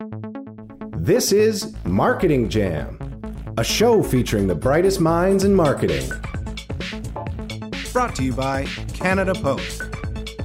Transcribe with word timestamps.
This 0.00 1.32
is 1.32 1.74
Marketing 1.84 2.48
Jam, 2.48 2.96
a 3.58 3.64
show 3.64 4.00
featuring 4.00 4.46
the 4.46 4.54
brightest 4.54 5.00
minds 5.00 5.42
in 5.42 5.52
marketing. 5.52 6.08
Brought 7.92 8.14
to 8.14 8.22
you 8.22 8.32
by 8.32 8.66
Canada 8.94 9.34
Post. 9.34 9.82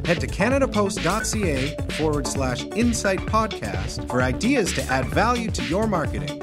Head 0.05 0.19
to 0.21 0.27
canadapost.ca 0.27 1.75
forward 1.91 2.25
slash 2.25 2.63
insight 2.63 3.19
podcast 3.19 4.09
for 4.09 4.23
ideas 4.23 4.73
to 4.73 4.81
add 4.85 5.05
value 5.05 5.51
to 5.51 5.63
your 5.65 5.85
marketing. 5.85 6.41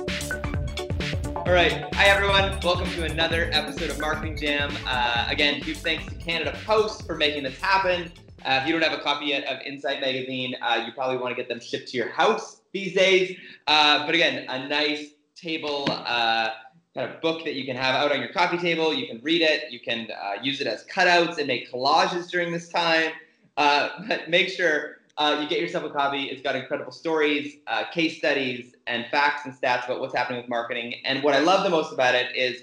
All 1.34 1.52
right. 1.52 1.92
Hi, 1.94 2.04
everyone. 2.04 2.60
Welcome 2.62 2.88
to 2.92 3.06
another 3.06 3.50
episode 3.52 3.90
of 3.90 3.98
Marketing 3.98 4.38
Jam. 4.38 4.72
Uh, 4.86 5.26
again, 5.28 5.60
huge 5.60 5.78
thanks 5.78 6.06
to 6.06 6.14
Canada 6.14 6.56
Post 6.64 7.08
for 7.08 7.16
making 7.16 7.42
this 7.42 7.60
happen. 7.60 8.12
Uh, 8.44 8.60
if 8.62 8.68
you 8.68 8.72
don't 8.72 8.88
have 8.88 8.96
a 8.96 9.02
copy 9.02 9.26
yet 9.26 9.44
of 9.46 9.60
Insight 9.66 10.00
Magazine, 10.00 10.54
uh, 10.62 10.84
you 10.86 10.92
probably 10.92 11.16
want 11.16 11.32
to 11.32 11.34
get 11.34 11.48
them 11.48 11.58
shipped 11.58 11.88
to 11.88 11.96
your 11.96 12.08
house 12.10 12.59
these 12.72 12.94
days. 12.94 13.36
Uh, 13.66 14.06
but 14.06 14.14
again, 14.14 14.46
a 14.48 14.68
nice 14.68 15.10
table 15.34 15.86
uh, 15.88 16.50
kind 16.94 17.10
of 17.10 17.20
book 17.20 17.44
that 17.44 17.54
you 17.54 17.64
can 17.64 17.76
have 17.76 17.94
out 17.94 18.12
on 18.12 18.20
your 18.20 18.32
coffee 18.32 18.58
table. 18.58 18.92
You 18.92 19.06
can 19.06 19.20
read 19.22 19.42
it. 19.42 19.70
You 19.70 19.80
can 19.80 20.08
uh, 20.10 20.42
use 20.42 20.60
it 20.60 20.66
as 20.66 20.84
cutouts 20.86 21.38
and 21.38 21.46
make 21.46 21.70
collages 21.70 22.30
during 22.30 22.52
this 22.52 22.68
time. 22.68 23.12
but 23.56 24.30
make 24.30 24.48
sure 24.48 24.96
you 25.20 25.48
get 25.48 25.60
yourself 25.60 25.84
a 25.84 25.90
copy. 25.90 26.24
It's 26.24 26.40
got 26.40 26.56
incredible 26.56 26.92
stories, 26.92 27.56
case 27.92 28.16
studies, 28.16 28.74
and 28.86 29.04
facts 29.10 29.44
and 29.44 29.54
stats 29.54 29.84
about 29.84 30.00
what's 30.00 30.14
happening 30.14 30.40
with 30.40 30.48
marketing. 30.48 30.94
And 31.04 31.22
what 31.22 31.34
I 31.34 31.40
love 31.40 31.62
the 31.62 31.68
most 31.68 31.92
about 31.92 32.14
it 32.14 32.34
is 32.34 32.62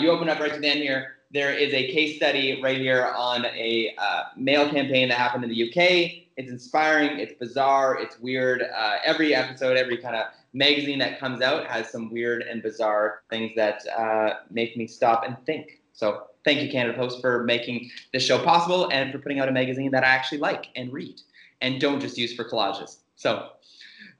you 0.00 0.10
open 0.10 0.30
up 0.30 0.40
right 0.40 0.54
to 0.54 0.58
the 0.58 0.66
end 0.66 0.80
here 0.80 1.16
there 1.32 1.52
is 1.52 1.72
a 1.72 1.92
case 1.92 2.16
study 2.16 2.60
right 2.62 2.78
here 2.78 3.12
on 3.16 3.44
a 3.46 3.94
uh, 3.98 4.24
mail 4.36 4.68
campaign 4.68 5.08
that 5.08 5.18
happened 5.18 5.44
in 5.44 5.50
the 5.50 5.68
UK. 5.68 6.26
It's 6.36 6.50
inspiring, 6.50 7.18
it's 7.18 7.34
bizarre, 7.38 7.98
it's 8.00 8.18
weird. 8.18 8.62
Uh, 8.62 8.96
every 9.04 9.34
episode, 9.34 9.76
every 9.76 9.98
kind 9.98 10.16
of 10.16 10.26
magazine 10.52 10.98
that 10.98 11.20
comes 11.20 11.40
out 11.42 11.66
has 11.66 11.90
some 11.90 12.10
weird 12.10 12.42
and 12.42 12.62
bizarre 12.62 13.22
things 13.30 13.52
that 13.54 13.82
uh, 13.96 14.34
make 14.50 14.76
me 14.76 14.86
stop 14.86 15.24
and 15.24 15.36
think. 15.46 15.80
So 15.92 16.24
thank 16.44 16.60
you, 16.62 16.70
Canada 16.70 16.96
Post, 16.96 17.20
for 17.20 17.44
making 17.44 17.90
this 18.12 18.24
show 18.24 18.42
possible 18.42 18.88
and 18.90 19.12
for 19.12 19.18
putting 19.18 19.38
out 19.38 19.48
a 19.48 19.52
magazine 19.52 19.90
that 19.92 20.02
I 20.02 20.08
actually 20.08 20.38
like 20.38 20.66
and 20.74 20.92
read 20.92 21.20
and 21.60 21.80
don't 21.80 22.00
just 22.00 22.18
use 22.18 22.34
for 22.34 22.44
collages. 22.44 22.96
So 23.16 23.50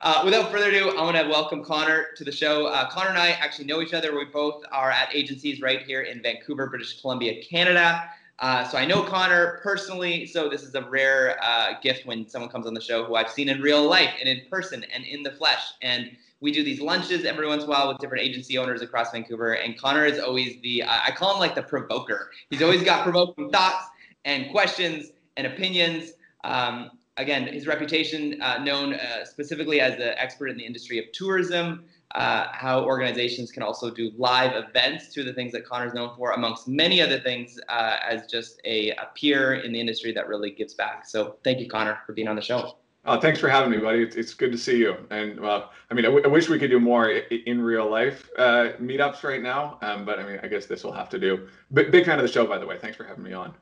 uh, 0.01 0.21
without 0.25 0.51
further 0.51 0.69
ado, 0.69 0.97
I 0.97 1.03
want 1.03 1.15
to 1.15 1.27
welcome 1.27 1.63
Connor 1.63 2.07
to 2.15 2.23
the 2.23 2.31
show. 2.31 2.65
Uh, 2.65 2.89
Connor 2.89 3.09
and 3.09 3.19
I 3.19 3.29
actually 3.31 3.65
know 3.65 3.81
each 3.81 3.93
other. 3.93 4.17
We 4.17 4.25
both 4.25 4.63
are 4.71 4.89
at 4.89 5.13
agencies 5.13 5.61
right 5.61 5.83
here 5.83 6.01
in 6.01 6.23
Vancouver, 6.23 6.67
British 6.67 6.99
Columbia, 6.99 7.43
Canada. 7.43 8.03
Uh, 8.39 8.67
so 8.67 8.79
I 8.79 8.85
know 8.85 9.03
Connor 9.03 9.59
personally. 9.61 10.25
So 10.25 10.49
this 10.49 10.63
is 10.63 10.73
a 10.73 10.81
rare 10.81 11.37
uh, 11.43 11.73
gift 11.83 12.07
when 12.07 12.27
someone 12.27 12.49
comes 12.49 12.65
on 12.65 12.73
the 12.73 12.81
show 12.81 13.05
who 13.05 13.13
I've 13.13 13.29
seen 13.29 13.47
in 13.47 13.61
real 13.61 13.87
life 13.87 14.09
and 14.19 14.27
in 14.27 14.41
person 14.49 14.83
and 14.91 15.05
in 15.05 15.21
the 15.21 15.31
flesh. 15.33 15.61
And 15.83 16.09
we 16.39 16.51
do 16.51 16.63
these 16.63 16.81
lunches 16.81 17.23
every 17.23 17.47
once 17.47 17.61
in 17.61 17.69
a 17.69 17.71
while 17.71 17.87
with 17.87 17.99
different 17.99 18.23
agency 18.23 18.57
owners 18.57 18.81
across 18.81 19.11
Vancouver. 19.11 19.53
And 19.53 19.77
Connor 19.77 20.05
is 20.05 20.19
always 20.19 20.59
the 20.63 20.83
I 20.83 21.11
call 21.15 21.35
him 21.35 21.39
like 21.39 21.53
the 21.53 21.61
provoker. 21.61 22.31
He's 22.49 22.63
always 22.63 22.81
got 22.81 23.03
provoking 23.03 23.51
thoughts 23.51 23.85
and 24.25 24.49
questions 24.49 25.11
and 25.37 25.45
opinions. 25.45 26.13
Um, 26.43 26.89
again, 27.17 27.47
his 27.47 27.67
reputation 27.67 28.41
uh, 28.41 28.63
known 28.63 28.93
uh, 28.93 29.25
specifically 29.25 29.79
as 29.79 29.95
an 29.95 30.13
expert 30.17 30.47
in 30.47 30.57
the 30.57 30.65
industry 30.65 30.99
of 30.99 31.11
tourism, 31.11 31.85
uh, 32.15 32.47
how 32.51 32.83
organizations 32.83 33.51
can 33.51 33.63
also 33.63 33.89
do 33.89 34.11
live 34.17 34.51
events, 34.53 35.13
two 35.13 35.21
of 35.21 35.27
the 35.27 35.33
things 35.33 35.51
that 35.53 35.65
Connor's 35.65 35.93
known 35.93 36.15
for, 36.17 36.31
amongst 36.31 36.67
many 36.67 37.01
other 37.01 37.19
things, 37.19 37.59
uh, 37.69 37.97
as 38.07 38.25
just 38.25 38.59
a, 38.65 38.89
a, 38.91 39.07
peer 39.15 39.55
in 39.55 39.71
the 39.71 39.79
industry 39.79 40.11
that 40.11 40.27
really 40.27 40.51
gives 40.51 40.73
back. 40.73 41.05
So 41.05 41.37
thank 41.43 41.59
you, 41.59 41.69
Connor, 41.69 41.99
for 42.05 42.13
being 42.13 42.27
on 42.27 42.35
the 42.35 42.41
show. 42.41 42.77
Uh, 43.03 43.19
thanks 43.19 43.39
for 43.39 43.49
having 43.49 43.71
me, 43.71 43.77
buddy. 43.77 44.03
It's, 44.03 44.15
it's 44.15 44.33
good 44.33 44.51
to 44.51 44.57
see 44.57 44.77
you. 44.77 44.95
And 45.09 45.39
well, 45.39 45.71
I 45.89 45.93
mean, 45.93 46.05
I, 46.05 46.09
w- 46.09 46.23
I 46.23 46.27
wish 46.27 46.49
we 46.49 46.59
could 46.59 46.69
do 46.69 46.79
more 46.79 47.09
in 47.09 47.61
real 47.61 47.89
life 47.89 48.29
uh, 48.37 48.73
meetups 48.79 49.23
right 49.23 49.41
now, 49.41 49.79
um, 49.81 50.05
but 50.05 50.19
I 50.19 50.23
mean, 50.23 50.39
I 50.43 50.47
guess 50.47 50.67
this 50.67 50.83
will 50.83 50.91
have 50.91 51.09
to 51.09 51.19
do. 51.19 51.47
B- 51.73 51.85
big 51.85 52.05
fan 52.05 52.19
of 52.19 52.25
the 52.25 52.31
show, 52.31 52.45
by 52.45 52.57
the 52.57 52.65
way. 52.65 52.77
Thanks 52.77 52.97
for 52.97 53.03
having 53.03 53.23
me 53.23 53.33
on. 53.33 53.55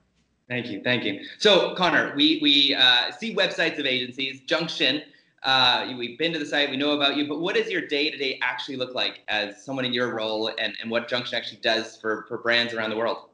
Thank 0.50 0.66
you, 0.68 0.82
thank 0.84 1.04
you. 1.04 1.24
So, 1.38 1.76
Connor, 1.76 2.14
we 2.16 2.40
we 2.42 2.74
uh, 2.74 3.12
see 3.12 3.36
websites 3.36 3.78
of 3.78 3.86
agencies, 3.86 4.42
Junction. 4.42 5.04
Uh, 5.44 5.94
we've 5.96 6.18
been 6.18 6.34
to 6.34 6.40
the 6.40 6.46
site, 6.46 6.70
we 6.70 6.76
know 6.76 6.92
about 6.92 7.16
you, 7.16 7.28
but 7.28 7.40
what 7.40 7.56
does 7.56 7.70
your 7.70 7.86
day 7.88 8.10
to 8.10 8.18
day 8.18 8.40
actually 8.42 8.76
look 8.76 8.96
like 8.96 9.22
as 9.30 9.64
someone 9.64 9.86
in 9.86 9.94
your 9.94 10.14
role, 10.14 10.52
and, 10.58 10.76
and 10.82 10.90
what 10.90 11.08
Junction 11.08 11.38
actually 11.38 11.60
does 11.62 11.98
for 11.98 12.26
for 12.28 12.40
brands 12.40 12.74
around 12.74 12.90
the 12.90 12.98
world? 12.98 13.30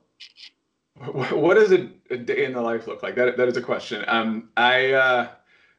What 1.13 1.55
does 1.55 1.71
a, 1.71 1.89
a 2.09 2.17
day 2.17 2.45
in 2.45 2.53
the 2.53 2.61
life 2.61 2.85
look 2.85 3.01
like? 3.01 3.15
That 3.15 3.37
that 3.37 3.47
is 3.47 3.55
a 3.55 3.61
question. 3.61 4.03
Um, 4.07 4.49
I. 4.57 4.91
Uh, 4.91 5.29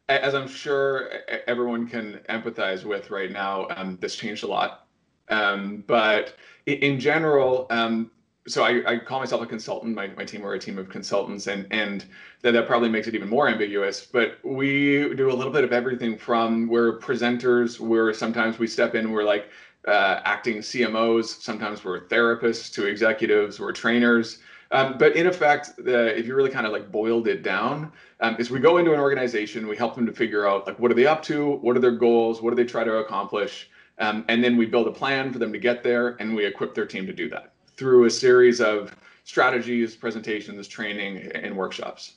as 0.08 0.34
I'm 0.34 0.46
sure 0.46 1.10
everyone 1.48 1.88
can 1.88 2.20
empathize 2.28 2.84
with 2.84 3.10
right 3.10 3.32
now, 3.32 3.66
um, 3.70 3.98
this 4.00 4.14
changed 4.14 4.44
a 4.44 4.46
lot. 4.46 4.86
Um, 5.28 5.82
but 5.88 6.36
in 6.66 7.00
general, 7.00 7.66
um, 7.70 8.12
so 8.48 8.62
I, 8.62 8.92
I, 8.94 8.98
call 8.98 9.18
myself 9.18 9.42
a 9.42 9.46
consultant. 9.46 9.94
My, 9.94 10.08
my 10.08 10.24
team, 10.24 10.42
we're 10.42 10.54
a 10.54 10.58
team 10.58 10.78
of 10.78 10.88
consultants, 10.88 11.46
and 11.48 11.66
and 11.70 12.04
that, 12.42 12.52
that 12.52 12.66
probably 12.66 12.88
makes 12.88 13.08
it 13.08 13.14
even 13.14 13.28
more 13.28 13.48
ambiguous. 13.48 14.06
But 14.06 14.38
we 14.44 15.14
do 15.14 15.30
a 15.30 15.34
little 15.34 15.52
bit 15.52 15.64
of 15.64 15.72
everything 15.72 16.16
from 16.16 16.68
we're 16.68 16.98
presenters, 16.98 17.80
where 17.80 18.12
sometimes 18.14 18.58
we 18.58 18.66
step 18.66 18.94
in, 18.94 19.10
we're 19.10 19.24
like 19.24 19.48
uh, 19.88 20.20
acting 20.24 20.58
CMOs, 20.58 21.40
sometimes 21.42 21.84
we're 21.84 22.06
therapists 22.06 22.72
to 22.74 22.86
executives, 22.86 23.58
we're 23.58 23.72
trainers. 23.72 24.38
Um, 24.72 24.96
but 24.98 25.14
in 25.14 25.28
effect, 25.28 25.76
the, 25.78 26.16
if 26.18 26.26
you 26.26 26.34
really 26.34 26.50
kind 26.50 26.66
of 26.66 26.72
like 26.72 26.90
boiled 26.90 27.28
it 27.28 27.44
down, 27.44 27.92
um, 28.20 28.36
is 28.38 28.50
we 28.50 28.58
go 28.58 28.78
into 28.78 28.92
an 28.92 28.98
organization, 28.98 29.68
we 29.68 29.76
help 29.76 29.94
them 29.94 30.06
to 30.06 30.12
figure 30.12 30.46
out 30.46 30.66
like 30.66 30.78
what 30.78 30.90
are 30.90 30.94
they 30.94 31.06
up 31.06 31.22
to, 31.24 31.52
what 31.58 31.76
are 31.76 31.80
their 31.80 31.92
goals, 31.92 32.42
what 32.42 32.50
do 32.50 32.56
they 32.56 32.68
try 32.68 32.82
to 32.82 32.96
accomplish, 32.96 33.70
um, 33.98 34.24
and 34.28 34.42
then 34.42 34.56
we 34.56 34.66
build 34.66 34.88
a 34.88 34.92
plan 34.92 35.32
for 35.32 35.38
them 35.38 35.52
to 35.52 35.58
get 35.58 35.82
there, 35.82 36.16
and 36.20 36.34
we 36.34 36.44
equip 36.44 36.74
their 36.74 36.86
team 36.86 37.06
to 37.06 37.12
do 37.12 37.28
that 37.28 37.52
through 37.76 38.04
a 38.04 38.10
series 38.10 38.60
of 38.60 38.94
strategies, 39.24 39.96
presentations, 39.96 40.68
training, 40.68 41.30
and 41.34 41.56
workshops. 41.56 42.14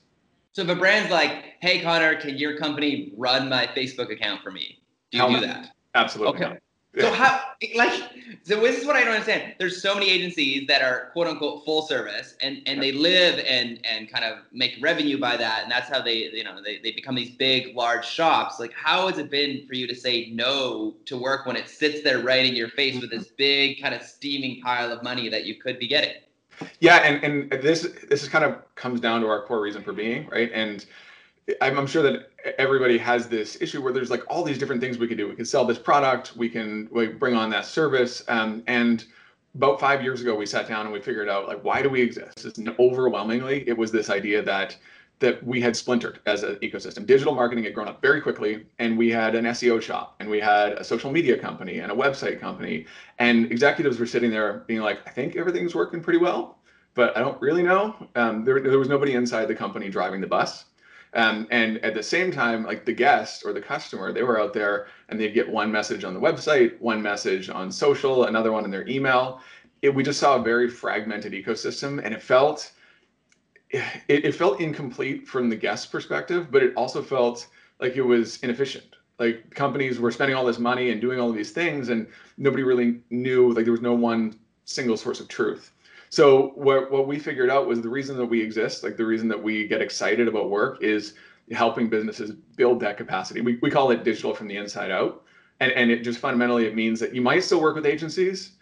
So 0.53 0.61
if 0.63 0.69
a 0.69 0.75
brand's 0.75 1.11
like, 1.11 1.55
"Hey 1.61 1.81
Connor, 1.81 2.15
can 2.15 2.37
your 2.37 2.57
company 2.57 3.13
run 3.17 3.49
my 3.49 3.67
Facebook 3.67 4.11
account 4.11 4.41
for 4.41 4.51
me?" 4.51 4.79
Do 5.11 5.17
you 5.17 5.27
do 5.27 5.39
that? 5.41 5.73
Absolutely. 5.95 6.45
Okay. 6.45 6.57
So 6.97 7.13
how 7.13 7.41
like 7.75 7.93
so 8.43 8.59
this 8.61 8.79
is 8.79 8.85
what 8.87 8.95
I 8.95 9.01
don't 9.01 9.11
understand. 9.11 9.53
There's 9.59 9.79
so 9.79 9.93
many 9.93 10.09
agencies 10.09 10.65
that 10.67 10.81
are 10.81 11.11
quote 11.11 11.27
unquote 11.27 11.63
full 11.63 11.83
service 11.83 12.35
and 12.41 12.63
and 12.65 12.81
they 12.81 12.91
live 12.91 13.43
and 13.47 13.79
and 13.85 14.11
kind 14.11 14.25
of 14.25 14.39
make 14.51 14.79
revenue 14.81 15.19
by 15.19 15.37
that 15.37 15.63
and 15.63 15.71
that's 15.71 15.87
how 15.87 16.01
they 16.01 16.31
you 16.33 16.43
know 16.43 16.63
they, 16.63 16.79
they 16.79 16.91
become 16.91 17.13
these 17.13 17.29
big 17.35 17.75
large 17.75 18.07
shops. 18.07 18.59
Like 18.59 18.73
how 18.73 19.07
has 19.07 19.19
it 19.19 19.29
been 19.29 19.67
for 19.67 19.75
you 19.75 19.85
to 19.85 19.93
say 19.93 20.31
no 20.31 20.95
to 21.05 21.15
work 21.15 21.45
when 21.45 21.55
it 21.55 21.69
sits 21.69 22.01
there 22.01 22.19
right 22.19 22.45
in 22.45 22.55
your 22.55 22.69
face 22.69 22.99
with 22.99 23.11
this 23.11 23.25
mm-hmm. 23.25 23.35
big 23.37 23.81
kind 23.81 23.93
of 23.93 24.01
steaming 24.01 24.59
pile 24.61 24.91
of 24.91 25.03
money 25.03 25.29
that 25.29 25.45
you 25.45 25.55
could 25.55 25.77
be 25.77 25.87
getting? 25.87 26.15
Yeah, 26.79 26.97
and 26.97 27.23
and 27.23 27.61
this 27.61 27.87
this 28.09 28.23
is 28.23 28.29
kind 28.29 28.43
of 28.43 28.63
comes 28.73 28.99
down 28.99 29.21
to 29.21 29.27
our 29.27 29.43
core 29.43 29.61
reason 29.61 29.83
for 29.83 29.93
being, 29.93 30.27
right? 30.27 30.49
And 30.53 30.85
I'm, 31.61 31.87
sure 31.87 32.03
that 32.03 32.31
everybody 32.57 32.97
has 32.97 33.27
this 33.27 33.61
issue 33.61 33.81
where 33.81 33.93
there's 33.93 34.09
like 34.09 34.23
all 34.29 34.43
these 34.43 34.57
different 34.57 34.81
things 34.81 34.97
we 34.97 35.07
can 35.07 35.17
do. 35.17 35.27
We 35.27 35.35
can 35.35 35.45
sell 35.45 35.65
this 35.65 35.79
product, 35.79 36.35
we 36.35 36.49
can 36.49 36.87
we 36.91 37.07
bring 37.07 37.35
on 37.35 37.49
that 37.51 37.65
service, 37.65 38.23
um, 38.27 38.63
and 38.67 39.05
about 39.55 39.79
five 39.79 40.03
years 40.03 40.21
ago 40.21 40.35
we 40.35 40.45
sat 40.45 40.67
down 40.67 40.85
and 40.85 40.93
we 40.93 41.01
figured 41.01 41.27
out 41.27 41.47
like 41.47 41.63
why 41.63 41.81
do 41.81 41.89
we 41.89 42.01
exist? 42.01 42.57
And 42.57 42.75
overwhelmingly, 42.79 43.67
it 43.67 43.77
was 43.77 43.91
this 43.91 44.09
idea 44.09 44.41
that 44.43 44.77
that 45.19 45.43
we 45.45 45.59
had 45.59 45.75
splintered 45.75 46.19
as 46.25 46.43
an 46.43 46.55
ecosystem. 46.57 47.05
Digital 47.05 47.35
marketing 47.35 47.65
had 47.65 47.73
grown 47.73 47.89
up 47.89 48.01
very 48.01 48.21
quickly, 48.21 48.65
and 48.79 48.97
we 48.97 49.09
had 49.09 49.35
an 49.35 49.45
SEO 49.45 49.81
shop, 49.81 50.15
and 50.21 50.29
we 50.29 50.39
had 50.39 50.73
a 50.73 50.83
social 50.83 51.11
media 51.11 51.37
company, 51.37 51.79
and 51.79 51.91
a 51.91 51.95
website 51.95 52.39
company, 52.39 52.85
and 53.17 53.51
executives 53.51 53.99
were 53.99 54.05
sitting 54.05 54.31
there 54.31 54.63
being 54.67 54.81
like, 54.81 54.99
"I 55.05 55.09
think 55.09 55.35
everything's 55.35 55.75
working 55.75 56.01
pretty 56.01 56.19
well, 56.19 56.59
but 56.93 57.15
I 57.17 57.19
don't 57.19 57.39
really 57.41 57.63
know." 57.63 57.95
Um, 58.15 58.45
there, 58.45 58.59
there 58.61 58.79
was 58.79 58.87
nobody 58.87 59.13
inside 59.15 59.47
the 59.47 59.55
company 59.55 59.89
driving 59.89 60.21
the 60.21 60.27
bus. 60.27 60.65
Um, 61.13 61.47
and 61.49 61.77
at 61.79 61.95
the 61.95 62.03
same 62.03 62.31
time, 62.31 62.63
like 62.63 62.85
the 62.85 62.93
guest 62.93 63.43
or 63.43 63.51
the 63.51 63.61
customer, 63.61 64.13
they 64.13 64.23
were 64.23 64.39
out 64.39 64.53
there 64.53 64.87
and 65.09 65.19
they'd 65.19 65.33
get 65.33 65.49
one 65.49 65.71
message 65.71 66.03
on 66.03 66.13
the 66.13 66.19
website, 66.19 66.79
one 66.79 67.01
message 67.01 67.49
on 67.49 67.71
social, 67.71 68.25
another 68.25 68.51
one 68.51 68.63
in 68.63 68.71
their 68.71 68.87
email. 68.87 69.41
It, 69.81 69.93
we 69.93 70.03
just 70.03 70.19
saw 70.19 70.35
a 70.35 70.43
very 70.43 70.69
fragmented 70.69 71.33
ecosystem, 71.33 72.01
and 72.03 72.13
it 72.13 72.21
felt 72.21 72.71
it, 73.71 73.83
it 74.07 74.35
felt 74.35 74.59
incomplete 74.59 75.27
from 75.27 75.49
the 75.49 75.55
guest 75.55 75.91
perspective, 75.91 76.51
but 76.51 76.63
it 76.63 76.73
also 76.75 77.01
felt 77.01 77.47
like 77.79 77.95
it 77.95 78.01
was 78.01 78.37
inefficient. 78.43 78.95
Like 79.19 79.53
companies 79.53 79.99
were 79.99 80.11
spending 80.11 80.35
all 80.35 80.45
this 80.45 80.59
money 80.59 80.91
and 80.91 81.01
doing 81.01 81.19
all 81.19 81.29
of 81.29 81.35
these 81.35 81.51
things, 81.51 81.89
and 81.89 82.07
nobody 82.37 82.63
really 82.63 82.99
knew. 83.09 83.51
Like 83.53 83.65
there 83.65 83.71
was 83.71 83.81
no 83.81 83.93
one 83.93 84.37
single 84.65 84.97
source 84.97 85.19
of 85.19 85.27
truth. 85.27 85.71
So 86.09 86.51
what 86.55 86.91
what 86.91 87.07
we 87.07 87.19
figured 87.19 87.49
out 87.49 87.67
was 87.67 87.81
the 87.81 87.89
reason 87.89 88.17
that 88.17 88.25
we 88.25 88.41
exist, 88.41 88.83
like 88.83 88.97
the 88.97 89.05
reason 89.05 89.27
that 89.29 89.41
we 89.41 89.67
get 89.67 89.81
excited 89.81 90.27
about 90.27 90.49
work 90.49 90.81
is 90.81 91.13
helping 91.51 91.89
businesses 91.89 92.31
build 92.55 92.79
that 92.79 92.97
capacity. 92.97 93.41
We, 93.41 93.57
we 93.61 93.71
call 93.71 93.91
it 93.91 94.03
digital 94.03 94.35
from 94.35 94.47
the 94.47 94.57
inside 94.57 94.91
out. 94.91 95.23
And, 95.61 95.71
and 95.73 95.91
it 95.91 96.03
just 96.03 96.19
fundamentally 96.19 96.65
it 96.65 96.75
means 96.75 96.99
that 96.99 97.13
you 97.13 97.21
might 97.21 97.43
still 97.43 97.61
work 97.61 97.75
with 97.75 97.85
agencies 97.85 98.53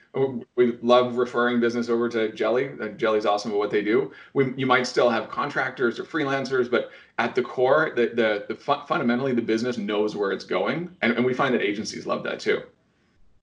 we 0.56 0.78
love 0.82 1.18
referring 1.18 1.60
business 1.60 1.90
over 1.90 2.10
to 2.10 2.32
Jelly. 2.32 2.72
Jelly's 2.98 3.26
awesome 3.26 3.52
at 3.52 3.58
what 3.58 3.72
they 3.72 3.84
do. 3.84 4.12
We, 4.34 4.54
you 4.56 4.66
might 4.66 4.88
still 4.88 5.10
have 5.10 5.30
contractors 5.30 6.00
or 6.00 6.04
freelancers, 6.04 6.70
but 6.70 6.92
at 7.20 7.36
the 7.36 7.42
core, 7.42 7.94
the, 7.96 8.08
the, 8.14 8.46
the 8.48 8.56
fu- 8.56 8.86
fundamentally 8.88 9.34
the 9.34 9.42
business 9.42 9.78
knows 9.78 10.16
where 10.16 10.32
it's 10.32 10.46
going, 10.46 10.96
and, 11.02 11.14
and 11.14 11.26
we 11.26 11.34
find 11.34 11.54
that 11.54 11.62
agencies 11.62 12.06
love 12.06 12.24
that 12.24 12.40
too. 12.40 12.62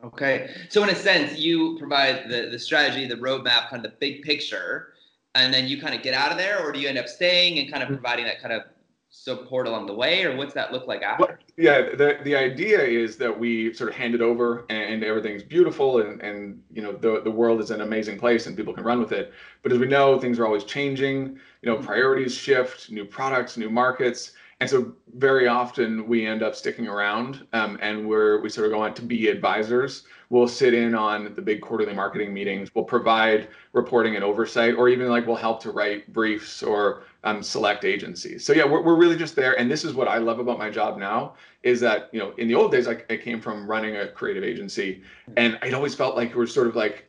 Okay, 0.05 0.51
so 0.69 0.83
in 0.83 0.91
a 0.91 0.95
sense, 0.95 1.39
you 1.39 1.79
provide 1.79 2.29
the 2.29 2.49
the 2.51 2.59
strategy, 2.59 3.07
the 3.07 3.17
roadmap, 3.17 3.71
kind 3.71 3.85
of 3.85 3.91
the 3.91 3.97
big 3.99 4.23
picture, 4.23 4.95
and 5.35 5.53
then 5.53 5.67
you 5.67 5.81
kind 5.81 5.95
of 5.95 6.03
get 6.03 6.15
out 6.15 6.31
of 6.31 6.37
there, 6.37 6.61
or 6.61 6.73
do 6.73 6.79
you 6.79 6.89
end 6.89 6.99
up 6.99 7.09
staying 7.09 7.59
and 7.59 7.71
kind 7.71 7.83
of 7.83 7.89
mm-hmm. 7.89 7.97
providing 7.97 8.27
that 8.27 8.41
kind 8.41 8.53
of 8.53 8.63
support 9.09 9.69
along 9.69 9.87
the 9.87 9.95
way, 9.95 10.25
or 10.25 10.37
what's 10.37 10.53
that 10.55 10.73
look 10.73 10.87
like 10.87 11.03
after? 11.03 11.25
Well, 11.25 11.37
yeah, 11.57 11.95
the 11.95 12.19
the 12.25 12.35
idea 12.35 12.81
is 12.83 13.17
that 13.19 13.39
we 13.39 13.73
sort 13.73 13.89
of 13.89 13.97
hand 13.97 14.15
it 14.15 14.21
over 14.21 14.67
and, 14.69 15.05
everything's 15.05 15.43
beautiful 15.43 16.01
and 16.01 16.21
and 16.21 16.61
you 16.73 16.83
know 16.83 16.93
the 16.93 17.23
the 17.23 17.31
world 17.31 17.61
is 17.61 17.71
an 17.71 17.81
amazing 17.81 18.19
place 18.19 18.47
and 18.47 18.57
people 18.57 18.75
can 18.75 18.85
run 18.85 18.99
with 18.99 19.13
it. 19.13 19.33
But 19.63 19.73
as 19.73 19.79
we 19.79 19.87
know, 19.87 20.19
things 20.19 20.39
are 20.39 20.47
always 20.47 20.65
changing. 20.65 21.39
You 21.63 21.71
know, 21.71 21.77
mm-hmm. 21.77 21.87
priorities 21.87 22.35
shift, 22.35 22.91
new 22.91 23.05
products, 23.05 23.57
new 23.57 23.71
markets. 23.71 24.33
And 24.65 24.71
so 24.71 24.95
very 25.17 25.47
often 25.47 26.09
we 26.09 26.27
end 26.27 26.43
up 26.43 26.55
sticking 26.55 26.89
around 26.89 27.47
um, 27.53 27.79
and 27.83 28.09
we're 28.09 28.41
we 28.41 28.49
sort 28.49 28.67
of 28.67 28.73
go 28.73 28.81
on 28.81 28.95
to 28.95 29.03
be 29.03 29.29
advisors. 29.29 30.05
We'll 30.31 30.49
sit 30.49 30.73
in 30.73 30.95
on 30.95 31.35
the 31.35 31.43
big 31.43 31.61
quarterly 31.61 31.93
marketing 31.93 32.33
meetings. 32.33 32.75
We'll 32.75 32.87
provide 32.87 33.49
reporting 33.75 34.15
and 34.15 34.25
oversight, 34.25 34.75
or 34.77 34.89
even 34.89 35.09
like 35.11 35.27
we'll 35.27 35.37
help 35.37 35.61
to 35.65 35.71
write 35.71 36.11
briefs 36.15 36.63
or 36.63 37.03
um, 37.25 37.43
select 37.43 37.85
agencies. 37.85 38.43
So 38.43 38.55
yeah, 38.55 38.65
we're, 38.65 38.81
we're 38.81 38.97
really 38.97 39.19
just 39.19 39.37
there. 39.37 39.53
And 39.61 39.71
this 39.71 39.85
is 39.85 39.93
what 39.93 40.09
I 40.09 40.17
love 40.17 40.39
about 40.39 40.59
my 40.59 40.71
job 40.71 40.97
now 40.97 41.35
is 41.63 41.79
that, 41.81 42.09
you 42.11 42.19
know, 42.19 42.33
in 42.39 42.49
the 42.49 42.55
old 42.55 42.73
days, 42.73 42.89
I, 42.89 43.03
I 43.11 43.19
came 43.19 43.43
from 43.43 43.67
running 43.67 43.97
a 43.97 44.09
creative 44.09 44.45
agency 44.45 45.03
and 45.37 45.59
I'd 45.61 45.75
always 45.75 45.95
felt 45.95 46.17
like 46.17 46.35
we're 46.35 46.47
sort 46.47 46.69
of 46.69 46.75
like 46.75 47.07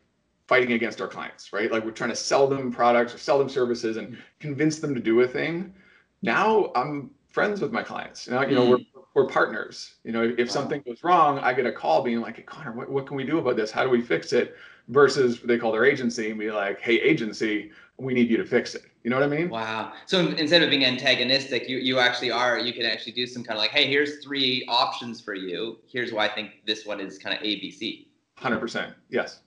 fighting 0.50 0.74
against 0.74 1.00
our 1.00 1.07
clients, 1.07 1.54
right? 1.54 1.72
Like 1.72 1.86
we're 1.86 1.92
trying 1.92 2.10
to 2.10 2.18
sell 2.18 2.48
them 2.48 2.69
products 2.69 3.16
or 3.16 3.18
sell 3.18 3.40
them 3.40 3.48
services 3.48 3.96
and 3.96 4.18
convince 4.42 4.80
them 4.80 4.94
to 4.94 5.00
do 5.00 5.22
a 5.22 5.28
thing. 5.28 5.74
Now 6.22 6.74
I'm 6.75 7.12
friends 7.36 7.60
with 7.60 7.74
my 7.74 7.84
clients. 7.84 8.30
Now, 8.30 8.44
you 8.44 8.56
know, 8.56 8.70
we're, 8.70 8.78
mm. 8.78 8.86
we're 9.14 9.28
partners. 9.28 9.96
You 10.06 10.14
know, 10.14 10.24
if 10.24 10.48
wow. 10.48 10.54
something 10.54 10.82
goes 10.86 11.04
wrong, 11.04 11.38
I 11.40 11.54
get 11.54 11.66
a 11.66 11.72
call 11.72 12.02
being 12.02 12.22
like, 12.22 12.38
hey, 12.38 12.44
Connor, 12.44 12.72
what, 12.72 12.90
what 12.90 13.06
can 13.06 13.18
we 13.18 13.26
do 13.26 13.40
about 13.40 13.58
this? 13.58 13.72
How 13.72 13.84
do 13.84 13.90
we 13.90 14.02
fix 14.02 14.32
it? 14.32 14.56
Versus 14.88 15.42
they 15.42 15.58
call 15.58 15.74
their 15.74 15.84
agency 15.84 16.30
and 16.30 16.40
be 16.40 16.50
like, 16.50 16.80
hey, 16.80 16.96
agency, 17.02 17.72
we 17.98 18.14
need 18.14 18.30
you 18.30 18.38
to 18.38 18.46
fix 18.46 18.74
it. 18.74 18.84
You 19.04 19.10
know 19.10 19.20
what 19.20 19.26
I 19.26 19.36
mean? 19.36 19.50
Wow. 19.50 19.92
So 20.06 20.20
instead 20.20 20.64
of 20.64 20.70
being 20.70 20.86
antagonistic, 20.86 21.68
you, 21.68 21.78
you 21.78 22.00
actually 22.00 22.32
are, 22.32 22.58
you 22.58 22.72
can 22.72 22.86
actually 22.86 23.12
do 23.12 23.28
some 23.28 23.44
kind 23.44 23.58
of 23.58 23.62
like, 23.62 23.72
hey, 23.72 23.88
here's 23.88 24.24
three 24.24 24.64
options 24.70 25.20
for 25.20 25.34
you. 25.34 25.80
Here's 25.92 26.14
why 26.14 26.28
I 26.28 26.30
think 26.34 26.66
this 26.66 26.86
one 26.86 27.02
is 27.02 27.18
kind 27.18 27.36
of 27.36 27.44
ABC. 27.44 28.06
100%. 28.40 28.94
Yes. 29.10 29.42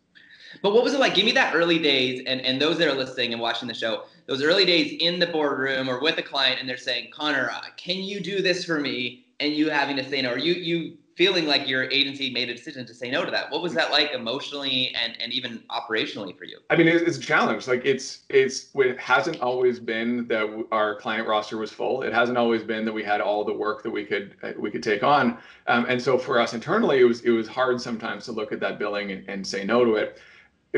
But 0.62 0.75
what 0.75 0.84
was 0.84 0.93
it 0.93 1.00
like? 1.00 1.14
Give 1.14 1.25
me 1.25 1.32
that 1.32 1.55
early 1.55 1.79
days, 1.79 2.23
and, 2.26 2.41
and 2.43 2.61
those 2.61 2.76
that 2.79 2.88
are 2.88 2.94
listening 2.94 3.32
and 3.32 3.41
watching 3.41 3.69
the 3.69 3.75
show, 3.75 4.05
those 4.28 4.42
early 4.42 4.66
days 4.66 4.96
in 5.00 5.19
the 5.19 5.26
boardroom 5.26 5.88
or 5.88 6.00
with 6.00 6.19
a 6.19 6.22
client, 6.22 6.60
and 6.60 6.69
they're 6.69 6.76
saying, 6.76 7.10
Connor, 7.10 7.50
uh, 7.50 7.62
can 7.76 7.96
you 7.96 8.20
do 8.20 8.40
this 8.42 8.64
for 8.64 8.78
me? 8.78 9.25
And 9.40 9.54
you 9.54 9.70
having 9.70 9.96
to 9.96 10.08
say 10.08 10.20
no, 10.20 10.32
or 10.32 10.38
you 10.38 10.52
you 10.52 10.98
feeling 11.14 11.46
like 11.46 11.69
your 11.69 11.90
agency 11.90 12.30
made 12.30 12.48
a 12.48 12.54
decision 12.54 12.86
to 12.86 12.94
say 12.94 13.10
no 13.10 13.25
to 13.25 13.30
that. 13.30 13.50
What 13.50 13.60
was 13.60 13.75
that 13.75 13.90
like 13.90 14.12
emotionally 14.12 14.94
and, 14.94 15.20
and 15.20 15.32
even 15.32 15.60
operationally 15.69 16.36
for 16.38 16.44
you? 16.44 16.58
I 16.70 16.76
mean, 16.76 16.86
it's, 16.86 17.16
a 17.16 17.20
challenge. 17.20 17.66
Like 17.66 17.84
it's 17.84 18.20
it's 18.28 18.69
it 18.75 18.98
hasn't 18.98 19.40
always 19.40 19.80
been 19.80 20.28
that 20.28 20.66
our 20.70 20.96
client 20.96 21.26
roster 21.26 21.56
was 21.56 21.72
full. 21.72 22.02
It 22.02 22.12
hasn't 22.12 22.36
always 22.36 22.62
been 22.62 22.84
that 22.84 22.92
we 22.92 23.02
had 23.02 23.20
all 23.20 23.44
the 23.44 23.52
work 23.52 23.82
that 23.84 23.90
we 23.90 24.04
could 24.04 24.34
uh, 24.42 24.52
we 24.58 24.70
could 24.70 24.82
take 24.82 25.02
on. 25.02 25.38
Um, 25.69 25.86
and 25.88 26.02
so 26.02 26.19
for 26.19 26.40
us 26.40 26.52
internally, 26.52 27.00
it 27.00 27.04
was 27.04 27.20
it 27.22 27.31
was 27.31 27.48
hard 27.48 27.81
sometimes 27.81 28.24
to 28.26 28.32
look 28.32 28.52
at 28.52 28.60
that 28.60 28.78
billing 28.78 29.12
and, 29.12 29.28
and 29.28 29.46
say 29.46 29.64
no 29.64 29.84
to 29.84 29.94
it 29.94 30.19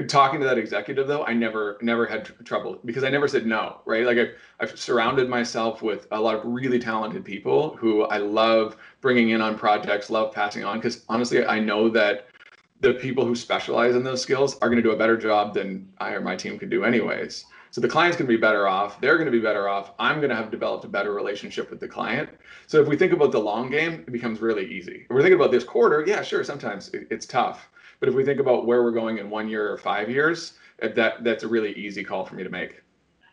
talking 0.07 0.41
to 0.41 0.47
that 0.47 0.57
executive 0.59 1.09
though 1.09 1.25
i 1.25 1.33
never 1.33 1.77
never 1.83 2.07
had 2.07 2.25
tr- 2.25 2.33
trouble 2.45 2.79
because 2.85 3.03
i 3.03 3.11
never 3.11 3.27
said 3.27 3.45
no 3.45 3.81
right? 3.85 4.07
Like 4.07 4.19
I've, 4.19 4.35
I've 4.61 4.79
surrounded 4.79 5.29
myself 5.29 5.83
with 5.83 6.07
a 6.13 6.21
lot 6.21 6.37
of 6.37 6.43
really 6.45 6.79
talented 6.79 7.25
people 7.25 7.77
who 7.77 8.03
i 8.05 8.19
love 8.19 8.77
bringing 9.01 9.31
in 9.31 9.41
on 9.41 9.59
projects 9.59 10.09
love 10.09 10.33
passing 10.33 10.65
on 10.65 10.79
because 10.79 11.05
honestly 11.09 11.45
i 11.45 11.59
know 11.59 11.89
that 11.91 12.29
the 12.81 12.95
people 12.95 13.27
who 13.27 13.35
specialize 13.35 13.95
in 13.95 14.03
those 14.03 14.23
skills 14.23 14.57
are 14.63 14.69
going 14.69 14.77
to 14.77 14.83
do 14.83 14.93
a 14.93 14.97
better 14.97 15.17
job 15.17 15.55
than 15.55 15.89
i 15.99 16.13
or 16.13 16.21
my 16.21 16.37
team 16.37 16.59
could 16.59 16.71
do 16.71 16.85
anyways. 16.85 17.45
So 17.73 17.81
the 17.81 17.89
client's 17.89 18.17
going 18.17 18.27
to 18.27 18.37
be 18.37 18.41
better 18.41 18.67
off 18.69 19.01
they're 19.01 19.17
going 19.17 19.27
to 19.27 19.33
be 19.33 19.41
better 19.41 19.69
off 19.69 19.93
i'm 19.99 20.17
going 20.17 20.31
to 20.31 20.37
have 20.37 20.53
developed 20.53 20.85
a 20.85 20.89
better 20.89 21.13
relationship 21.13 21.69
with 21.69 21.81
the 21.81 21.89
client. 21.89 22.31
So 22.69 22.81
if 22.81 22.87
we 22.87 22.97
think 22.97 23.13
about 23.13 23.33
the 23.33 23.41
long 23.41 23.71
game 23.71 24.05
it 24.07 24.13
becomes 24.13 24.41
really 24.41 24.67
easy. 24.73 25.07
If 25.09 25.11
we're 25.11 25.23
thinking 25.23 25.41
about 25.41 25.51
this 25.51 25.65
quarter 25.65 26.05
yeah 26.07 26.23
sure 26.23 26.45
sometimes 26.45 26.91
it, 26.91 27.09
it's 27.11 27.27
tough 27.27 27.69
but 28.01 28.09
if 28.09 28.15
we 28.15 28.25
think 28.25 28.41
about 28.41 28.67
where 28.67 28.83
we're 28.83 28.91
going 28.91 29.19
in 29.19 29.31
one 29.31 29.49
year 29.49 29.71
or 29.71 29.79
five 29.79 30.11
years, 30.11 30.55
that 30.81 31.23
that's 31.23 31.45
a 31.45 31.49
really 31.49 31.73
easy 31.75 32.03
call 32.03 32.25
for 32.25 32.35
me 32.35 32.43
to 32.43 32.51
make. 32.51 32.83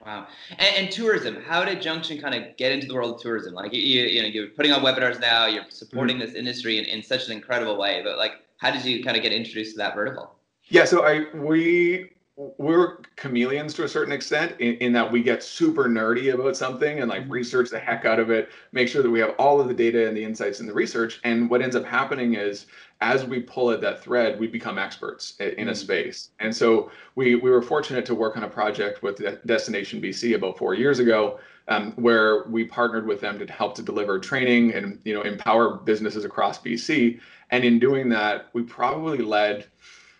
Wow. 0.06 0.28
And, 0.52 0.76
and, 0.78 0.92
tourism, 0.92 1.42
how 1.42 1.66
did 1.66 1.82
Junction 1.82 2.22
kind 2.22 2.34
of 2.34 2.56
get 2.56 2.72
into 2.72 2.88
the 2.88 2.94
world 2.94 3.16
of 3.16 3.22
tourism? 3.22 3.54
Like, 3.54 3.74
you, 3.74 3.82
you 3.82 4.22
know, 4.22 4.28
you're 4.28 4.48
putting 4.48 4.72
on 4.72 4.82
webinars 4.82 5.20
now, 5.20 5.48
you're 5.48 5.66
supporting 5.70 6.18
mm-hmm. 6.18 6.28
this 6.28 6.36
industry 6.36 6.78
in, 6.78 6.86
in 6.86 7.04
such 7.04 7.26
an 7.26 7.34
incredible 7.34 7.78
way, 7.78 8.02
but 8.04 8.18
like, 8.18 8.34
how 8.58 8.72
did 8.72 8.86
you 8.86 9.04
kind 9.04 9.18
of 9.18 9.24
get 9.24 9.34
introduced 9.34 9.74
to 9.74 9.78
that 9.80 9.96
vertical? 9.96 10.36
Yeah, 10.70 10.86
so 10.86 11.04
I, 11.06 11.26
we, 11.36 12.12
we're 12.38 13.00
chameleons 13.18 13.74
to 13.74 13.84
a 13.84 13.88
certain 13.88 14.14
extent 14.14 14.56
in, 14.60 14.76
in 14.76 14.94
that 14.94 15.12
we 15.12 15.24
get 15.24 15.42
super 15.44 15.86
nerdy 15.86 16.34
about 16.34 16.56
something 16.56 17.00
and 17.00 17.10
like 17.10 17.24
mm-hmm. 17.24 17.32
research 17.32 17.70
the 17.70 17.80
heck 17.80 18.06
out 18.06 18.20
of 18.20 18.30
it, 18.30 18.50
make 18.72 18.88
sure 18.88 19.02
that 19.02 19.10
we 19.10 19.20
have 19.20 19.32
all 19.40 19.60
of 19.60 19.68
the 19.68 19.74
data 19.74 20.08
and 20.08 20.16
the 20.16 20.24
insights 20.24 20.60
and 20.60 20.70
the 20.70 20.74
research. 20.74 21.20
And 21.24 21.50
what 21.50 21.62
ends 21.62 21.76
up 21.76 21.84
happening 21.84 22.36
is 22.36 22.68
as 23.02 23.26
we 23.26 23.40
pull 23.40 23.72
at 23.72 23.82
that 23.82 24.02
thread, 24.04 24.40
we 24.40 24.48
become 24.48 24.78
experts 24.80 25.36
in 25.40 25.48
a 25.48 25.72
mm-hmm. 25.72 25.74
space. 25.74 26.32
And 26.40 26.56
so 26.56 26.92
we 27.16 27.36
we 27.36 27.50
were 27.50 27.62
fortunate 27.62 28.06
to 28.08 28.16
work 28.16 28.38
on 28.38 28.44
a 28.44 28.50
project 28.50 29.04
with 29.04 29.22
Destination 29.46 30.02
BC 30.02 30.36
about 30.36 30.58
four 30.58 30.74
years 30.74 31.00
ago, 31.00 31.40
um, 31.68 31.92
where 31.94 32.44
we 32.46 32.64
partnered 32.66 33.06
with 33.06 33.22
them 33.22 33.38
to 33.40 33.52
help 33.52 33.76
to 33.76 33.84
deliver 33.84 34.20
training 34.20 34.74
and 34.74 35.00
you 35.06 35.14
know 35.14 35.22
empower 35.22 35.76
businesses 35.76 36.26
across 36.26 36.60
BC. 36.60 37.20
And 37.52 37.64
in 37.64 37.80
doing 37.80 38.10
that, 38.10 38.48
we 38.54 38.64
probably 38.64 39.20
led 39.20 39.68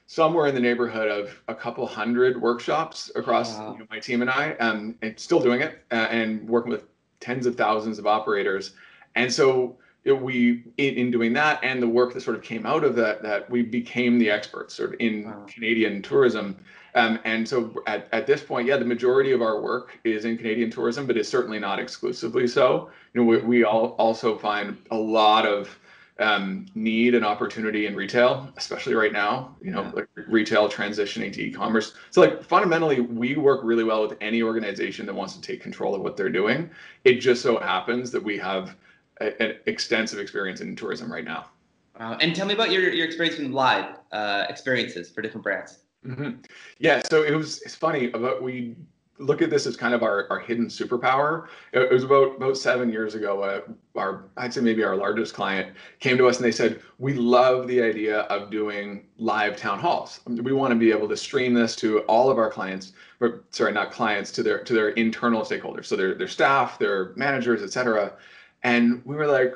somewhere 0.06 0.48
in 0.48 0.56
the 0.56 0.62
neighborhood 0.62 1.10
of 1.10 1.42
a 1.50 1.56
couple 1.56 1.86
hundred 1.86 2.42
workshops 2.42 3.12
across 3.16 3.58
wow. 3.58 3.74
you 3.74 3.80
know, 3.80 3.86
my 3.90 4.00
team 4.00 4.22
and 4.22 4.30
I, 4.30 4.54
um, 4.54 4.96
and 5.02 5.20
still 5.20 5.42
doing 5.42 5.62
it 5.62 5.84
uh, 5.92 6.08
and 6.10 6.48
working 6.48 6.72
with 6.72 6.86
tens 7.20 7.46
of 7.46 7.56
thousands 7.56 8.00
of 8.00 8.08
operators. 8.08 8.72
And 9.16 9.34
so 9.34 9.78
we 10.16 10.64
in, 10.78 10.96
in, 10.96 11.12
doing 11.12 11.34
that 11.34 11.60
and 11.64 11.82
the 11.82 11.88
work 11.88 12.14
that 12.14 12.22
sort 12.22 12.38
of 12.38 12.44
came 12.44 12.66
out 12.66 12.84
of 12.84 12.96
that 12.96 13.22
that 13.24 13.50
we 13.50 13.62
became 13.62 14.18
the 14.18 14.30
experts 14.30 14.76
sort 14.76 14.94
of 14.94 15.00
in 15.00 15.26
wow. 15.26 15.46
Canadian 15.48 16.02
tourism. 16.02 16.58
Um, 16.96 17.20
and 17.26 17.48
so 17.48 17.74
at, 17.86 18.08
at 18.12 18.26
this 18.26 18.42
point, 18.42 18.68
yeah, 18.68 18.78
the 18.78 18.86
majority 18.86 19.32
of 19.32 19.42
our 19.42 19.62
work 19.62 20.00
is 20.04 20.26
in 20.26 20.38
Canadian 20.38 20.72
tourism, 20.72 21.06
but 21.06 21.18
it's 21.18 21.30
certainly 21.30 21.60
not 21.60 21.80
exclusively 21.80 22.48
so. 22.48 22.90
You 23.14 23.22
know, 23.22 23.28
we, 23.28 23.38
we 23.38 23.64
all 23.64 23.90
also 24.00 24.38
find 24.38 24.78
a 24.90 24.98
lot 24.98 25.46
of 25.46 25.78
um, 26.20 26.66
need 26.74 27.14
and 27.14 27.24
opportunity 27.24 27.86
in 27.86 27.96
retail, 27.96 28.52
especially 28.58 28.96
right 28.96 29.12
now, 29.12 29.56
you 29.62 29.72
know, 29.72 29.84
yeah. 29.84 29.92
like 29.92 30.08
retail 30.28 30.68
transitioning 30.68 31.32
to 31.34 31.42
e-commerce. 31.42 31.94
So 32.10 32.22
like 32.22 32.44
fundamentally, 32.44 33.02
we 33.02 33.36
work 33.36 33.62
really 33.64 33.84
well 33.84 34.02
with 34.08 34.18
any 34.20 34.42
organization 34.42 35.06
that 35.06 35.14
wants 35.14 35.36
to 35.36 35.42
take 35.42 35.62
control 35.62 35.94
of 35.94 36.02
what 36.02 36.18
they're 36.18 36.30
doing. 36.30 36.70
It 37.04 37.16
just 37.16 37.42
so 37.42 37.60
happens 37.60 38.12
that 38.12 38.24
we 38.24 38.38
have 38.40 38.76
an 39.22 39.56
extensive 39.66 40.20
experience 40.20 40.62
in 40.62 40.76
tourism 40.76 41.12
right 41.12 41.26
now. 41.26 41.46
Uh, 42.00 42.18
and 42.22 42.36
tell 42.36 42.46
me 42.46 42.54
about 42.54 42.72
your, 42.72 42.92
your 42.92 43.06
experience 43.06 43.40
in 43.40 43.52
live 43.52 43.96
uh, 44.12 44.46
experiences 44.50 45.10
for 45.10 45.22
different 45.22 45.44
brands. 45.44 45.80
Mm-hmm. 46.06 46.42
Yeah, 46.78 47.02
so 47.10 47.24
it 47.24 47.34
was 47.34 47.62
it's 47.64 47.76
funny 47.76 48.12
about 48.12 48.44
we 48.44 48.76
look 49.20 49.42
at 49.42 49.50
this 49.50 49.66
as 49.66 49.76
kind 49.76 49.96
of 49.96 50.04
our, 50.04 50.28
our 50.30 50.40
hidden 50.40 50.68
superpower. 50.68 51.48
It, 51.74 51.92
was 51.92 52.04
about 52.04 52.36
about 52.36 52.56
seven 52.56 52.92
years 52.92 53.16
ago. 53.16 53.42
Uh, 53.42 53.62
our 53.96 54.26
I'd 54.38 54.54
say 54.54 54.62
maybe 54.62 54.84
our 54.84 54.96
largest 54.96 55.34
client 55.34 55.76
came 56.00 56.18
to 56.18 56.28
us 56.28 56.38
and 56.38 56.46
they 56.46 56.52
said 56.52 56.82
we 57.00 57.14
love 57.16 57.68
the 57.68 57.82
idea 57.82 58.22
of 58.22 58.52
doing 58.52 59.08
live 59.18 59.58
town 59.58 59.80
halls. 59.80 60.20
We 60.28 60.54
want 60.54 60.72
to 60.72 60.78
be 60.78 60.92
able 60.92 61.10
to 61.10 61.18
stream 61.18 61.56
this 61.56 61.76
to 61.78 62.02
all 62.02 62.30
of 62.30 62.38
our 62.38 62.52
clients, 62.52 62.94
or 63.20 63.44
sorry, 63.50 63.72
not 63.72 63.92
clients, 63.92 64.32
to 64.34 64.44
their 64.44 64.64
to 64.64 64.74
their 64.74 64.90
internal 64.90 65.42
stakeholders, 65.42 65.86
so 65.86 65.96
their 65.96 66.14
their 66.14 66.28
staff, 66.28 66.78
their 66.78 67.14
managers, 67.16 67.64
et 67.64 67.72
cetera 67.72 68.14
and 68.68 69.02
we 69.06 69.16
were 69.16 69.28
like 69.28 69.56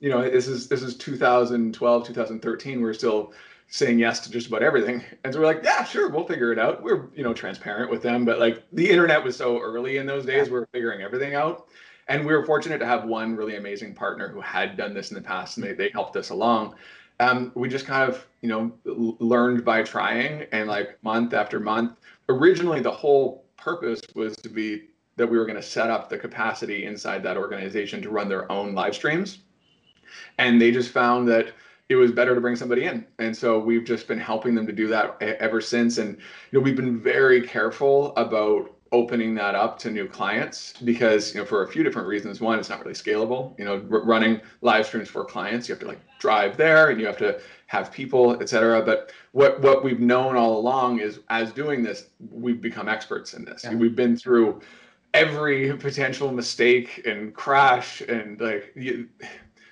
you 0.00 0.08
know 0.08 0.22
this 0.22 0.46
is 0.46 0.68
this 0.68 0.82
is 0.82 0.96
2012 0.96 2.06
2013 2.06 2.80
we're 2.80 2.94
still 2.94 3.32
saying 3.70 3.98
yes 3.98 4.20
to 4.20 4.30
just 4.30 4.46
about 4.46 4.62
everything. 4.62 5.04
And 5.24 5.32
so 5.32 5.40
we're 5.40 5.46
like 5.46 5.60
yeah 5.62 5.84
sure 5.84 6.08
we'll 6.08 6.24
figure 6.24 6.52
it 6.52 6.58
out. 6.58 6.82
We're 6.82 7.08
you 7.14 7.22
know 7.22 7.34
transparent 7.34 7.90
with 7.90 8.02
them 8.02 8.24
but 8.24 8.38
like 8.38 8.62
the 8.72 8.88
internet 8.88 9.22
was 9.22 9.36
so 9.36 9.60
early 9.60 9.98
in 9.98 10.06
those 10.06 10.24
days 10.24 10.50
we 10.50 10.58
are 10.58 10.68
figuring 10.72 11.02
everything 11.02 11.34
out. 11.34 11.68
And 12.08 12.24
we 12.24 12.32
were 12.32 12.46
fortunate 12.46 12.78
to 12.78 12.86
have 12.86 13.04
one 13.04 13.36
really 13.36 13.56
amazing 13.56 13.94
partner 13.94 14.28
who 14.28 14.40
had 14.40 14.78
done 14.78 14.94
this 14.94 15.10
in 15.10 15.16
the 15.16 15.20
past 15.20 15.58
and 15.58 15.66
they, 15.66 15.74
they 15.74 15.90
helped 15.90 16.16
us 16.16 16.30
along. 16.30 16.74
Um, 17.20 17.52
we 17.54 17.68
just 17.68 17.84
kind 17.84 18.08
of 18.08 18.26
you 18.40 18.48
know 18.48 18.72
learned 18.84 19.64
by 19.64 19.82
trying 19.82 20.46
and 20.52 20.68
like 20.68 21.02
month 21.02 21.34
after 21.34 21.60
month 21.60 21.98
originally 22.28 22.80
the 22.80 22.90
whole 22.90 23.44
purpose 23.56 24.00
was 24.14 24.36
to 24.36 24.48
be 24.48 24.84
that 25.18 25.28
we 25.28 25.36
were 25.36 25.44
going 25.44 25.56
to 25.56 25.62
set 25.62 25.90
up 25.90 26.08
the 26.08 26.18
capacity 26.18 26.86
inside 26.86 27.22
that 27.24 27.36
organization 27.36 28.00
to 28.02 28.10
run 28.10 28.28
their 28.28 28.50
own 28.50 28.74
live 28.74 28.94
streams. 28.94 29.40
And 30.38 30.60
they 30.60 30.70
just 30.70 30.90
found 30.90 31.28
that 31.28 31.52
it 31.88 31.96
was 31.96 32.12
better 32.12 32.34
to 32.34 32.40
bring 32.40 32.56
somebody 32.56 32.84
in. 32.84 33.06
And 33.18 33.36
so 33.36 33.58
we've 33.58 33.84
just 33.84 34.08
been 34.08 34.20
helping 34.20 34.54
them 34.54 34.66
to 34.66 34.72
do 34.72 34.88
that 34.88 35.20
ever 35.20 35.60
since. 35.60 35.98
And 35.98 36.16
you 36.50 36.58
know, 36.58 36.60
we've 36.60 36.76
been 36.76 36.98
very 36.98 37.42
careful 37.42 38.14
about 38.16 38.74
opening 38.92 39.34
that 39.34 39.54
up 39.54 39.78
to 39.78 39.90
new 39.90 40.06
clients 40.06 40.72
because 40.84 41.34
you 41.34 41.40
know 41.40 41.46
for 41.46 41.62
a 41.62 41.68
few 41.68 41.82
different 41.82 42.08
reasons 42.08 42.40
one 42.40 42.58
it's 42.58 42.70
not 42.70 42.80
really 42.80 42.94
scalable 42.94 43.58
you 43.58 43.64
know 43.64 43.74
r- 43.90 44.02
running 44.02 44.40
live 44.62 44.86
streams 44.86 45.08
for 45.08 45.24
clients 45.24 45.68
you 45.68 45.74
have 45.74 45.80
to 45.80 45.86
like 45.86 46.00
drive 46.18 46.56
there 46.56 46.88
and 46.88 46.98
you 46.98 47.06
have 47.06 47.18
to 47.18 47.38
have 47.66 47.92
people 47.92 48.40
etc 48.40 48.82
but 48.82 49.12
what 49.32 49.60
what 49.60 49.84
we've 49.84 50.00
known 50.00 50.36
all 50.36 50.58
along 50.58 51.00
is 51.00 51.20
as 51.28 51.52
doing 51.52 51.82
this 51.82 52.06
we've 52.30 52.62
become 52.62 52.88
experts 52.88 53.34
in 53.34 53.44
this 53.44 53.64
yeah. 53.64 53.74
we've 53.74 53.96
been 53.96 54.16
through 54.16 54.58
every 55.14 55.76
potential 55.76 56.32
mistake 56.32 57.02
and 57.06 57.34
crash 57.34 58.00
and 58.02 58.40
like 58.40 58.72
you, 58.76 59.08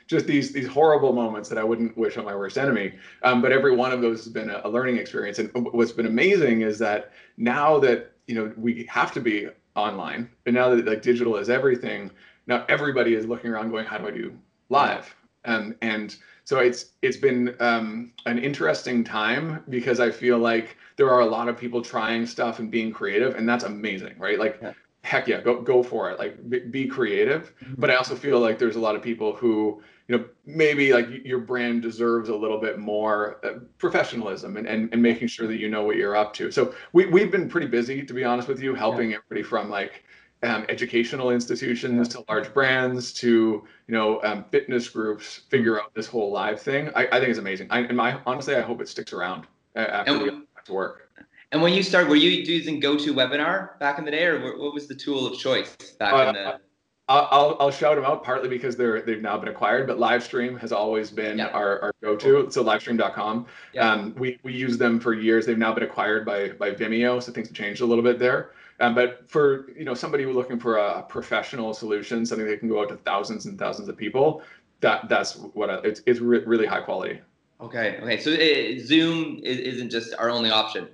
just 0.06 0.26
these 0.26 0.52
these 0.52 0.68
horrible 0.68 1.12
moments 1.12 1.48
that 1.48 1.58
I 1.58 1.64
wouldn't 1.64 1.96
wish 1.96 2.16
on 2.16 2.24
my 2.24 2.34
worst 2.34 2.58
enemy. 2.58 2.94
Um, 3.22 3.42
but 3.42 3.52
every 3.52 3.74
one 3.74 3.92
of 3.92 4.00
those 4.00 4.24
has 4.24 4.32
been 4.32 4.50
a, 4.50 4.62
a 4.64 4.68
learning 4.68 4.98
experience. 4.98 5.38
And 5.38 5.50
what's 5.72 5.92
been 5.92 6.06
amazing 6.06 6.62
is 6.62 6.78
that 6.78 7.12
now 7.36 7.78
that 7.80 8.12
you 8.26 8.34
know 8.34 8.52
we 8.56 8.86
have 8.88 9.12
to 9.12 9.20
be 9.20 9.48
online, 9.74 10.30
and 10.46 10.54
now 10.54 10.74
that 10.74 10.86
like 10.86 11.02
digital 11.02 11.36
is 11.36 11.50
everything, 11.50 12.10
now 12.46 12.64
everybody 12.68 13.14
is 13.14 13.26
looking 13.26 13.50
around 13.50 13.70
going, 13.70 13.84
how 13.84 13.98
do 13.98 14.06
I 14.06 14.10
do 14.12 14.36
live? 14.68 15.14
Um, 15.44 15.74
and 15.82 16.16
so 16.44 16.60
it's 16.60 16.92
it's 17.02 17.16
been 17.16 17.54
um, 17.60 18.12
an 18.26 18.38
interesting 18.38 19.04
time 19.04 19.64
because 19.68 20.00
I 20.00 20.10
feel 20.10 20.38
like 20.38 20.76
there 20.96 21.10
are 21.10 21.20
a 21.20 21.26
lot 21.26 21.48
of 21.48 21.58
people 21.58 21.82
trying 21.82 22.26
stuff 22.26 22.58
and 22.58 22.70
being 22.70 22.92
creative, 22.92 23.34
and 23.34 23.48
that's 23.48 23.64
amazing, 23.64 24.14
right? 24.18 24.38
Like. 24.38 24.58
Yeah. 24.62 24.72
Heck 25.06 25.28
yeah, 25.28 25.40
go 25.40 25.60
go 25.60 25.84
for 25.84 26.10
it. 26.10 26.18
Like 26.18 26.36
be, 26.72 26.88
creative. 26.88 27.54
Mm-hmm. 27.62 27.74
But 27.78 27.90
I 27.92 27.94
also 27.94 28.16
feel 28.16 28.40
like 28.40 28.58
there's 28.58 28.74
a 28.74 28.80
lot 28.80 28.96
of 28.96 29.02
people 29.02 29.36
who 29.36 29.80
you 30.08 30.18
know 30.18 30.24
maybe 30.44 30.92
like 30.92 31.06
your 31.24 31.38
brand 31.38 31.82
deserves 31.82 32.28
a 32.28 32.34
little 32.34 32.58
bit 32.58 32.80
more 32.80 33.38
uh, 33.44 33.60
professionalism 33.78 34.56
and, 34.56 34.66
and 34.66 34.88
and 34.92 35.00
making 35.00 35.28
sure 35.28 35.46
that 35.46 35.58
you 35.58 35.68
know 35.68 35.84
what 35.84 35.96
you're 35.96 36.16
up 36.16 36.32
to 36.34 36.50
so 36.50 36.74
we, 36.92 37.06
we've 37.06 37.30
been 37.30 37.48
pretty 37.48 37.66
busy 37.66 38.02
to 38.04 38.14
be 38.14 38.24
honest 38.24 38.48
with 38.48 38.60
you 38.60 38.74
helping 38.74 39.10
yeah. 39.10 39.16
everybody 39.16 39.42
from 39.42 39.70
like 39.70 40.04
um, 40.42 40.66
educational 40.68 41.30
institutions 41.30 42.08
to 42.08 42.24
large 42.28 42.52
brands 42.52 43.12
to 43.14 43.28
you 43.28 43.94
know 43.94 44.22
um, 44.22 44.44
fitness 44.50 44.88
groups 44.88 45.42
figure 45.50 45.80
out 45.80 45.94
this 45.94 46.06
whole 46.06 46.30
live 46.30 46.60
thing 46.60 46.90
i, 46.94 47.06
I 47.06 47.18
think 47.18 47.30
it's 47.30 47.38
amazing 47.38 47.68
I, 47.70 47.80
and 47.80 47.96
my 47.96 48.20
honestly 48.26 48.54
i 48.54 48.60
hope 48.60 48.80
it 48.80 48.88
sticks 48.88 49.12
around 49.12 49.46
uh, 49.74 49.80
after 49.80 50.12
and, 50.12 50.22
we 50.22 50.30
get 50.30 50.64
to 50.66 50.72
work 50.72 51.05
and 51.52 51.62
when 51.62 51.72
you 51.72 51.82
started, 51.82 52.08
were 52.08 52.16
you 52.16 52.30
using 52.30 52.80
GoToWebinar 52.80 53.78
back 53.78 53.98
in 53.98 54.04
the 54.04 54.10
day 54.10 54.24
or 54.24 54.58
what 54.58 54.74
was 54.74 54.88
the 54.88 54.94
tool 54.94 55.26
of 55.26 55.38
choice 55.38 55.74
back 55.98 56.12
uh, 56.12 56.28
in 56.28 56.34
the 56.34 56.60
I'll, 57.08 57.56
I'll 57.60 57.70
shout 57.70 57.94
them 57.94 58.04
out 58.04 58.24
partly 58.24 58.48
because 58.48 58.76
they're 58.76 59.00
they've 59.00 59.22
now 59.22 59.38
been 59.38 59.48
acquired, 59.48 59.86
but 59.86 59.98
Livestream 59.98 60.58
has 60.58 60.72
always 60.72 61.08
been 61.10 61.38
yeah. 61.38 61.46
our, 61.48 61.80
our 61.80 61.92
go-to. 62.02 62.50
So 62.50 62.64
livestream.com. 62.64 63.46
Yeah. 63.72 63.92
Um, 63.92 64.14
we, 64.18 64.40
we 64.42 64.52
use 64.52 64.76
them 64.76 64.98
for 64.98 65.14
years. 65.14 65.46
They've 65.46 65.56
now 65.56 65.72
been 65.72 65.84
acquired 65.84 66.26
by 66.26 66.50
by 66.50 66.72
Vimeo, 66.72 67.22
so 67.22 67.30
things 67.30 67.46
have 67.46 67.56
changed 67.56 67.80
a 67.80 67.86
little 67.86 68.02
bit 68.02 68.18
there. 68.18 68.50
Um, 68.80 68.96
but 68.96 69.22
for 69.28 69.70
you 69.70 69.84
know 69.84 69.94
somebody 69.94 70.24
who's 70.24 70.34
looking 70.34 70.58
for 70.58 70.78
a 70.78 71.02
professional 71.02 71.74
solution, 71.74 72.26
something 72.26 72.46
that 72.46 72.58
can 72.58 72.68
go 72.68 72.82
out 72.82 72.88
to 72.88 72.96
thousands 72.96 73.46
and 73.46 73.56
thousands 73.56 73.88
of 73.88 73.96
people, 73.96 74.42
that 74.80 75.08
that's 75.08 75.36
what 75.36 75.70
I, 75.70 75.74
it's 75.84 76.02
it's 76.06 76.18
re- 76.18 76.44
really 76.44 76.66
high 76.66 76.80
quality. 76.80 77.20
Okay. 77.60 77.98
Okay. 78.02 78.20
So 78.20 78.30
it, 78.30 78.82
uh, 78.82 78.84
Zoom 78.84 79.38
is, 79.44 79.80
not 79.80 79.92
just 79.92 80.12
our 80.18 80.28
only 80.28 80.50
option 80.50 80.88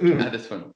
mm. 0.00 0.22
at 0.22 0.32
this 0.32 0.50
one. 0.50 0.74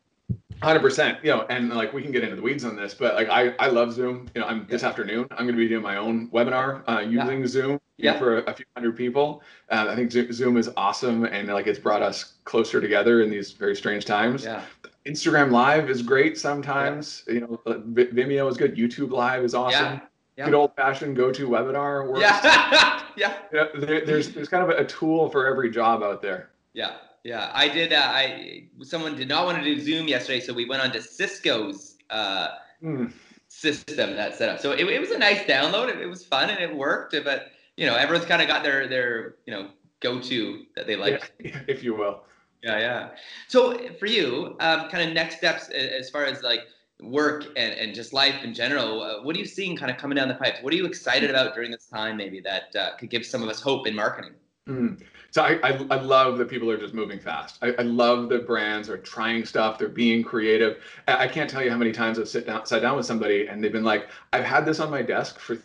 Hundred 0.61 0.81
percent, 0.81 1.19
you 1.23 1.31
know, 1.31 1.47
and 1.49 1.71
like 1.71 1.93
we 1.93 2.03
can 2.03 2.11
get 2.11 2.25
into 2.25 2.35
the 2.35 2.43
weeds 2.43 2.65
on 2.65 2.75
this, 2.75 2.93
but 2.93 3.15
like 3.15 3.29
I, 3.29 3.51
I 3.61 3.69
love 3.69 3.93
Zoom. 3.93 4.29
You 4.35 4.41
know, 4.41 4.49
I'm 4.49 4.67
this 4.69 4.83
afternoon. 4.83 5.29
I'm 5.31 5.47
going 5.47 5.55
to 5.55 5.57
be 5.57 5.69
doing 5.69 5.85
my 5.85 5.99
own 5.99 6.29
webinar 6.31 6.83
uh, 6.89 6.99
using 6.99 7.41
yeah. 7.41 7.47
Zoom 7.47 7.81
yeah. 7.97 8.19
for 8.19 8.39
a, 8.39 8.43
a, 8.51 8.55
few 8.55 8.67
hundred 8.77 8.97
people. 8.97 9.43
Uh, 9.71 9.87
I 9.89 9.95
think 9.95 10.11
Zoom 10.11 10.57
is 10.57 10.69
awesome, 10.77 11.25
and 11.25 11.47
like 11.47 11.69
it's 11.69 11.79
brought 11.79 12.03
us 12.03 12.35
closer 12.45 12.81
together 12.81 13.23
in 13.23 13.31
these 13.31 13.53
very 13.53 13.77
strange 13.77 14.05
times. 14.05 14.45
Yeah. 14.45 14.63
Instagram 15.07 15.53
Live 15.53 15.89
is 15.89 16.03
great 16.03 16.37
sometimes. 16.37 17.23
Yeah. 17.29 17.35
You 17.35 17.41
know, 17.41 17.61
Vimeo 17.65 18.51
is 18.51 18.57
good. 18.57 18.75
YouTube 18.75 19.11
Live 19.13 19.45
is 19.45 19.55
awesome. 19.55 19.95
Yeah. 19.95 20.01
Yeah. 20.37 20.45
Good 20.45 20.55
old 20.55 20.77
fashioned 20.77 21.17
GoToWebinar 21.17 22.09
works. 22.09 22.21
Yeah. 22.21 23.03
yeah. 23.17 23.35
yeah 23.53 23.67
there, 23.75 24.05
there's 24.05 24.31
there's 24.31 24.49
kind 24.49 24.63
of 24.63 24.71
a 24.71 24.85
tool 24.85 25.29
for 25.31 25.47
every 25.47 25.71
job 25.71 26.03
out 26.03 26.23
there. 26.23 26.51
Yeah. 26.75 26.93
Yeah, 27.29 27.51
I 27.53 27.69
did. 27.69 27.93
Uh, 27.93 28.01
I 28.03 28.69
someone 28.81 29.15
did 29.15 29.29
not 29.29 29.45
want 29.45 29.59
to 29.59 29.63
do 29.63 29.79
Zoom 29.79 30.09
yesterday, 30.09 30.41
so 30.41 30.55
we 30.55 30.65
went 30.65 30.81
on 30.81 30.91
to 30.93 31.03
Cisco's 31.03 31.99
uh, 32.09 32.49
mm. 32.83 33.13
system 33.49 34.17
that 34.17 34.35
set 34.35 34.49
up. 34.49 34.61
So 34.61 34.73
it, 34.73 34.89
it 34.89 34.99
was 34.99 35.11
a 35.11 35.19
nice 35.19 35.41
download. 35.41 35.91
It, 35.91 36.01
it, 36.01 36.07
was 36.07 36.25
fun 36.25 36.49
and 36.49 36.59
it 36.59 36.75
worked. 36.75 37.15
But 37.23 37.49
you 37.77 37.85
know, 37.85 37.97
everyone's 37.97 38.27
kind 38.27 38.41
of 38.41 38.49
got 38.49 38.63
their 38.63 38.89
their 38.89 39.35
you 39.45 39.53
know 39.53 39.69
go 40.01 40.19
to 40.19 40.63
that 40.75 40.87
they 40.87 40.97
like, 40.97 41.31
yeah, 41.39 41.61
if 41.69 41.85
you 41.85 41.95
will. 41.95 42.23
Yeah, 42.63 42.79
yeah. 42.79 43.09
So 43.47 43.77
for 43.99 44.07
you, 44.07 44.57
um, 44.61 44.89
kind 44.89 45.07
of 45.07 45.13
next 45.13 45.37
steps 45.37 45.69
as 45.69 46.09
far 46.09 46.25
as 46.25 46.43
like 46.43 46.61
work 47.03 47.45
and, 47.59 47.75
and 47.75 47.95
just 47.95 48.15
life 48.15 48.43
in 48.43 48.55
general, 48.55 49.03
uh, 49.03 49.23
what 49.23 49.37
are 49.37 49.39
you 49.39 49.45
seeing 49.45 49.77
kind 49.77 49.91
of 49.91 49.99
coming 49.99 50.17
down 50.17 50.29
the 50.29 50.35
pipes? 50.35 50.63
What 50.63 50.73
are 50.73 50.77
you 50.77 50.87
excited 50.87 51.29
about 51.29 51.55
during 51.55 51.73
this 51.73 51.89
time, 51.89 52.17
maybe 52.17 52.41
that 52.41 52.75
uh, 52.75 52.97
could 52.97 53.11
give 53.11 53.27
some 53.27 53.43
of 53.43 53.51
us 53.51 53.61
hope 53.61 53.87
in 53.87 53.95
marketing? 53.95 54.33
Mm. 54.67 55.03
So 55.39 55.45
I, 55.45 55.61
I, 55.63 55.87
I, 55.89 56.01
love 56.01 56.37
that 56.39 56.49
people 56.49 56.69
are 56.69 56.77
just 56.77 56.95
moving 56.95 57.21
fast. 57.21 57.59
I, 57.63 57.69
I, 57.79 57.83
love 57.83 58.29
that 58.31 58.45
brands 58.45 58.91
are 58.91 58.99
trying 58.99 59.45
stuff. 59.45 59.79
They're 59.79 59.89
being 59.89 60.25
creative. 60.25 60.83
I, 61.07 61.29
can't 61.29 61.49
tell 61.49 61.63
you 61.63 61.71
how 61.71 61.77
many 61.77 61.93
times 61.93 62.19
I've 62.19 62.29
sit 62.29 62.45
down, 62.45 62.67
sat 62.67 62.83
down 62.83 62.97
with 62.97 63.07
somebody 63.07 63.47
and 63.47 63.63
they've 63.63 63.71
been 63.71 63.85
like, 63.85 64.09
I've 64.33 64.43
had 64.43 64.67
this 64.67 64.81
on 64.81 64.91
my 64.91 65.01
desk 65.01 65.39
for 65.39 65.57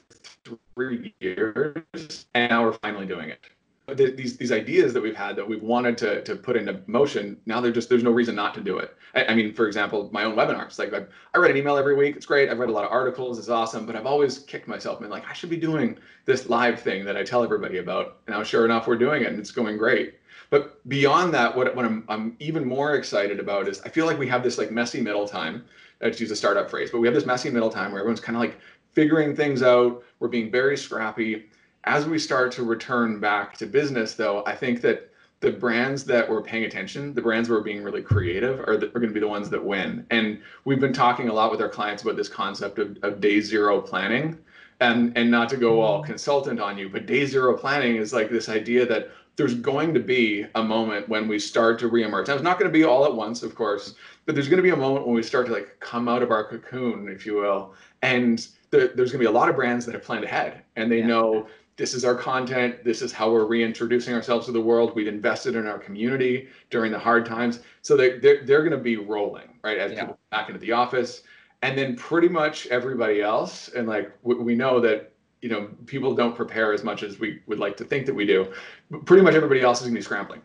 three 0.76 1.16
years 1.20 2.28
and 2.36 2.52
now 2.52 2.62
we're 2.62 2.74
finally 2.84 3.08
doing 3.08 3.30
it 3.30 3.40
these 3.88 4.38
these 4.38 4.52
ideas 4.52 4.94
that 4.94 5.04
we've 5.04 5.16
had 5.16 5.36
that 5.36 5.48
we've 5.48 5.62
wanted 5.62 5.98
to 5.98 6.22
to 6.24 6.36
put 6.36 6.56
into 6.56 6.80
motion 6.88 7.38
now 7.46 7.60
they're 7.60 7.72
just 7.72 7.90
there's 7.90 8.04
no 8.04 8.12
reason 8.12 8.34
not 8.34 8.54
to 8.54 8.62
do 8.62 8.78
it. 8.78 8.96
I, 9.14 9.26
I 9.26 9.36
mean 9.36 9.54
for 9.54 9.68
example 9.68 10.10
my 10.14 10.24
own 10.24 10.36
webinars 10.36 10.80
like 10.80 10.94
I, 10.94 11.04
I 11.34 11.38
read 11.38 11.52
an 11.52 11.58
email 11.58 11.76
every 11.76 11.96
week 11.96 12.16
it's 12.16 12.26
great 12.26 12.50
i've 12.50 12.60
read 12.60 12.70
a 12.70 12.72
lot 12.72 12.86
of 12.86 12.92
articles 12.92 13.40
it's 13.40 13.50
awesome 13.50 13.86
but 13.86 13.98
i've 13.98 14.06
always 14.06 14.40
kicked 14.40 14.70
myself 14.70 15.02
and 15.02 15.10
like 15.10 15.28
i 15.30 15.34
should 15.34 15.50
be 15.50 15.58
doing 15.58 15.98
this 16.24 16.48
live 16.48 16.80
thing 16.80 17.04
that 17.04 17.18
i 17.18 17.24
tell 17.24 17.44
everybody 17.44 17.80
about 17.80 18.20
and 18.28 18.38
now 18.38 18.42
sure 18.42 18.64
enough 18.64 18.88
we're 18.88 18.96
doing 18.96 19.24
it 19.24 19.28
and 19.28 19.40
it's 19.40 19.52
going 19.52 19.78
great. 19.78 20.16
But 20.50 20.88
beyond 20.88 21.34
that 21.34 21.56
what, 21.56 21.76
what 21.76 21.84
I'm, 21.84 22.06
I'm 22.08 22.36
even 22.40 22.64
more 22.66 22.96
excited 22.96 23.40
about 23.40 23.68
is 23.68 23.82
i 23.82 23.90
feel 23.90 24.06
like 24.06 24.18
we 24.18 24.30
have 24.30 24.44
this 24.44 24.58
like 24.58 24.72
messy 24.72 25.02
middle 25.02 25.28
time 25.28 25.66
let's 26.02 26.22
use 26.22 26.32
a 26.32 26.36
startup 26.38 26.70
phrase 26.70 26.90
but 26.90 27.00
we 27.00 27.08
have 27.08 27.16
this 27.16 27.26
messy 27.26 27.50
middle 27.50 27.70
time 27.70 27.92
where 27.92 28.00
everyone's 28.00 28.22
kind 28.22 28.38
of 28.38 28.40
like 28.40 28.60
figuring 28.94 29.36
things 29.36 29.62
out 29.62 30.04
we're 30.20 30.30
being 30.30 30.50
very 30.50 30.78
scrappy 30.78 31.50
as 31.86 32.06
we 32.06 32.18
start 32.18 32.52
to 32.54 32.64
return 32.64 33.20
back 33.20 33.58
to 33.58 33.66
business, 33.66 34.16
though, 34.16 34.44
I 34.46 34.56
think 34.56 34.82
that 34.82 35.10
the 35.42 35.52
brands 35.52 36.06
that 36.06 36.30
were 36.30 36.42
paying 36.42 36.64
attention, 36.64 37.14
the 37.14 37.22
brands 37.22 37.50
that 37.50 37.54
were 37.54 37.62
being 37.62 37.84
really 37.84 38.02
creative, 38.02 38.62
are, 38.62 38.78
the, 38.78 38.88
are 38.88 39.00
going 39.00 39.10
to 39.10 39.14
be 39.14 39.20
the 39.20 39.28
ones 39.28 39.50
that 39.50 39.64
win. 39.64 40.06
And 40.10 40.42
we've 40.64 40.80
been 40.80 40.94
talking 40.94 41.28
a 41.28 41.34
lot 41.34 41.52
with 41.52 41.62
our 41.62 41.68
clients 41.68 42.02
about 42.04 42.16
this 42.16 42.30
concept 42.30 42.80
of, 42.80 42.98
of 43.04 43.20
day 43.20 43.42
zero 43.42 43.82
planning. 43.82 44.38
And, 44.80 45.18
and 45.18 45.30
not 45.30 45.50
to 45.50 45.58
go 45.58 45.82
all 45.82 46.04
consultant 46.04 46.60
on 46.60 46.78
you, 46.78 46.90
but 46.90 47.06
day 47.06 47.26
zero 47.26 47.58
planning 47.58 47.98
is 47.98 48.12
like 48.12 48.30
this 48.30 48.50
idea 48.50 48.86
that 48.86 49.12
there's 49.36 49.54
going 49.54 49.94
to 49.94 50.00
be 50.00 50.46
a 50.56 50.64
moment 50.64 51.10
when 51.10 51.28
we 51.28 51.40
start 51.40 51.80
to 51.80 51.90
reemerge. 51.90 52.28
Now, 52.28 52.36
it's 52.36 52.44
not 52.44 52.60
going 52.60 52.72
to 52.72 52.78
be 52.78 52.84
all 52.84 53.06
at 53.06 53.14
once, 53.14 53.44
of 53.44 53.56
course, 53.56 53.96
but 54.26 54.36
there's 54.36 54.48
going 54.48 54.58
to 54.58 54.64
be 54.64 54.70
a 54.70 54.76
moment 54.76 55.06
when 55.06 55.16
we 55.16 55.24
start 55.24 55.48
to 55.48 55.54
like 55.54 55.78
come 55.80 56.08
out 56.08 56.22
of 56.22 56.32
our 56.32 56.44
cocoon, 56.44 57.08
if 57.08 57.26
you 57.26 57.36
will. 57.36 57.74
And 58.02 58.46
the, 58.72 58.92
there's 58.96 59.12
going 59.12 59.20
to 59.20 59.20
be 59.20 59.26
a 59.26 59.32
lot 59.32 59.50
of 59.50 59.56
brands 59.56 59.86
that 59.86 59.94
have 59.94 60.04
planned 60.04 60.26
ahead 60.26 60.64
and 60.76 60.92
they 60.92 61.00
yeah. 61.00 61.08
know 61.08 61.48
this 61.76 61.94
is 61.94 62.06
our 62.06 62.16
content. 62.16 62.84
This 62.84 63.02
is 63.02 63.12
how 63.12 63.32
we're 63.32 63.46
reintroducing 63.46 64.14
ourselves 64.14 64.46
to 64.46 64.52
the 64.52 64.62
world. 64.62 64.94
We've 64.96 65.08
invested 65.08 65.56
in 65.56 65.66
our 65.68 65.80
community 65.80 66.48
during 66.70 66.92
the 66.92 67.00
hard 67.00 67.26
times. 67.26 67.62
So 67.82 67.98
they, 67.98 68.20
they're, 68.20 68.46
they're 68.46 68.60
going 68.60 68.72
to 68.72 68.78
be 68.78 68.98
rolling, 68.98 69.50
right? 69.64 69.78
As 69.78 69.92
yeah. 69.92 70.02
people 70.02 70.20
back 70.32 70.50
into 70.50 70.60
the 70.60 70.72
office. 70.72 71.24
And 71.62 71.78
then 71.78 71.96
pretty 71.96 72.28
much 72.28 72.68
everybody 72.68 73.22
else. 73.22 73.70
And 73.70 73.88
like 73.88 74.12
we 74.22 74.54
know 74.54 74.80
that, 74.82 75.14
you 75.42 75.50
know, 75.50 75.70
people 75.86 76.14
don't 76.14 76.36
prepare 76.36 76.74
as 76.74 76.84
much 76.84 77.04
as 77.04 77.20
we 77.20 77.42
would 77.48 77.60
like 77.60 77.78
to 77.78 77.86
think 77.86 78.06
that 78.06 78.14
we 78.14 78.26
do. 78.26 78.54
But 78.92 79.06
pretty 79.06 79.24
much 79.24 79.34
everybody 79.34 79.62
else 79.62 79.80
is 79.80 79.86
going 79.86 79.96
to 79.96 80.00
be 80.00 80.04
scrambling. 80.04 80.42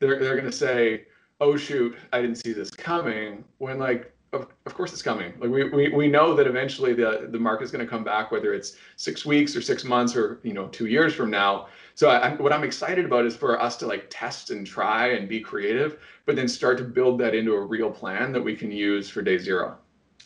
They're, 0.00 0.18
they're 0.18 0.34
going 0.34 0.50
to 0.50 0.52
say, 0.52 1.04
oh, 1.40 1.56
shoot, 1.56 1.96
I 2.12 2.20
didn't 2.20 2.36
see 2.36 2.52
this 2.52 2.70
coming. 2.70 3.44
When 3.58 3.78
like 3.78 4.13
of, 4.34 4.48
of 4.66 4.74
course 4.74 4.92
it's 4.92 5.02
coming. 5.02 5.32
Like 5.38 5.50
we, 5.50 5.68
we, 5.70 5.88
we 5.88 6.08
know 6.08 6.34
that 6.34 6.46
eventually 6.46 6.92
the, 6.92 7.28
the 7.30 7.38
market 7.38 7.64
is 7.64 7.70
going 7.70 7.84
to 7.84 7.90
come 7.90 8.04
back, 8.04 8.30
whether 8.30 8.52
it's 8.52 8.76
six 8.96 9.24
weeks 9.24 9.56
or 9.56 9.62
six 9.62 9.84
months 9.84 10.14
or, 10.16 10.40
you 10.42 10.52
know, 10.52 10.66
two 10.68 10.86
years 10.86 11.14
from 11.14 11.30
now. 11.30 11.68
So 11.94 12.10
I, 12.10 12.34
what 12.34 12.52
I'm 12.52 12.64
excited 12.64 13.04
about 13.04 13.24
is 13.24 13.36
for 13.36 13.60
us 13.60 13.76
to 13.78 13.86
like 13.86 14.06
test 14.10 14.50
and 14.50 14.66
try 14.66 15.12
and 15.12 15.28
be 15.28 15.40
creative, 15.40 15.98
but 16.26 16.36
then 16.36 16.48
start 16.48 16.76
to 16.78 16.84
build 16.84 17.18
that 17.20 17.34
into 17.34 17.54
a 17.54 17.60
real 17.60 17.90
plan 17.90 18.32
that 18.32 18.42
we 18.42 18.56
can 18.56 18.70
use 18.70 19.08
for 19.08 19.22
day 19.22 19.38
zero. 19.38 19.78